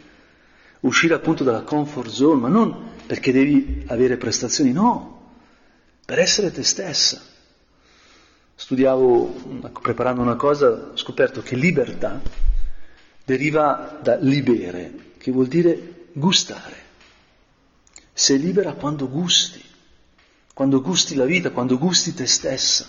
uscire 0.82 1.16
appunto 1.16 1.44
dalla 1.44 1.62
comfort 1.62 2.12
zone, 2.12 2.42
ma 2.42 2.48
non 2.48 2.98
perché 3.10 3.32
devi 3.32 3.86
avere 3.88 4.18
prestazioni, 4.18 4.72
no, 4.72 5.32
per 6.06 6.20
essere 6.20 6.52
te 6.52 6.62
stessa. 6.62 7.20
Studiavo, 8.54 9.72
preparando 9.82 10.22
una 10.22 10.36
cosa, 10.36 10.70
ho 10.70 10.96
scoperto 10.96 11.42
che 11.42 11.56
libertà 11.56 12.22
deriva 13.26 13.98
da 14.00 14.16
libere, 14.18 15.14
che 15.18 15.32
vuol 15.32 15.48
dire 15.48 16.10
gustare. 16.14 16.76
Sei 18.14 18.38
libera 18.38 18.74
quando 18.74 19.10
gusti, 19.10 19.64
quando 20.54 20.80
gusti 20.80 21.16
la 21.16 21.26
vita, 21.26 21.50
quando 21.50 21.80
gusti 21.80 22.14
te 22.14 22.28
stessa, 22.28 22.88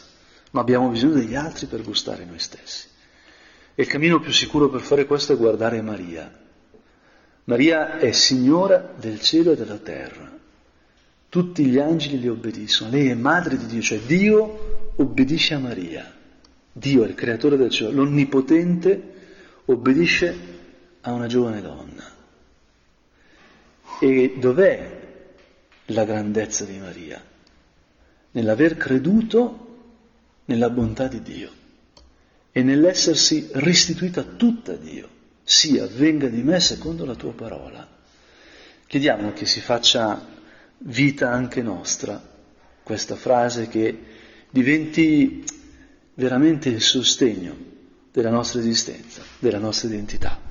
ma 0.51 0.61
abbiamo 0.61 0.91
bisogno 0.91 1.15
degli 1.15 1.35
altri 1.35 1.65
per 1.65 1.81
gustare 1.81 2.27
noi 2.27 2.41
stessi. 2.41 2.89
E 3.75 3.85
il 3.85 3.89
cammino 3.89 4.21
più 4.21 4.33
sicuro 4.33 4.69
per 4.69 4.83
fare 4.83 5.07
questo 5.07 5.33
è 5.33 5.37
guardare 5.39 5.81
Maria. 5.81 6.31
Maria 7.51 7.99
è 7.99 8.13
Signora 8.13 8.95
del 8.97 9.21
cielo 9.21 9.51
e 9.51 9.57
della 9.57 9.79
terra. 9.79 10.31
Tutti 11.29 11.65
gli 11.65 11.79
angeli 11.79 12.21
le 12.21 12.29
obbediscono. 12.29 12.91
Lei 12.91 13.09
è 13.09 13.15
madre 13.15 13.57
di 13.57 13.67
Dio, 13.67 13.83
cioè 13.83 13.99
Dio 13.99 14.93
obbedisce 14.95 15.55
a 15.55 15.59
Maria. 15.59 16.15
Dio 16.71 17.03
è 17.03 17.09
il 17.09 17.17
creatore 17.17 17.57
del 17.57 17.71
cielo, 17.71 17.91
l'onnipotente 17.91 19.15
obbedisce 19.65 20.37
a 21.01 21.11
una 21.11 21.27
giovane 21.27 21.61
donna. 21.61 22.05
E 23.99 24.35
dov'è 24.39 25.01
la 25.87 26.05
grandezza 26.05 26.65
di 26.65 26.79
Maria? 26.79 27.21
Nell'aver 28.31 28.77
creduto 28.77 29.79
nella 30.45 30.71
bontà 30.71 31.09
di 31.09 31.21
Dio 31.21 31.51
e 32.53 32.63
nell'essersi 32.63 33.49
restituita 33.55 34.23
tutta 34.23 34.75
a 34.75 34.77
Dio. 34.77 35.19
Sia, 35.51 35.85
venga 35.89 36.29
di 36.29 36.45
me 36.45 36.61
secondo 36.61 37.05
la 37.05 37.17
tua 37.17 37.33
parola. 37.33 37.85
Chiediamo 38.87 39.33
che 39.33 39.47
si 39.47 39.61
faccia 39.61 40.25
vita 40.79 41.33
anche 41.33 41.61
nostra, 41.61 42.23
questa 42.85 43.17
frase 43.17 43.67
che 43.67 43.99
diventi 44.49 45.45
veramente 46.15 46.69
il 46.69 46.81
sostegno 46.81 47.57
della 48.13 48.31
nostra 48.31 48.61
esistenza, 48.61 49.25
della 49.41 49.59
nostra 49.59 49.89
identità. 49.89 50.50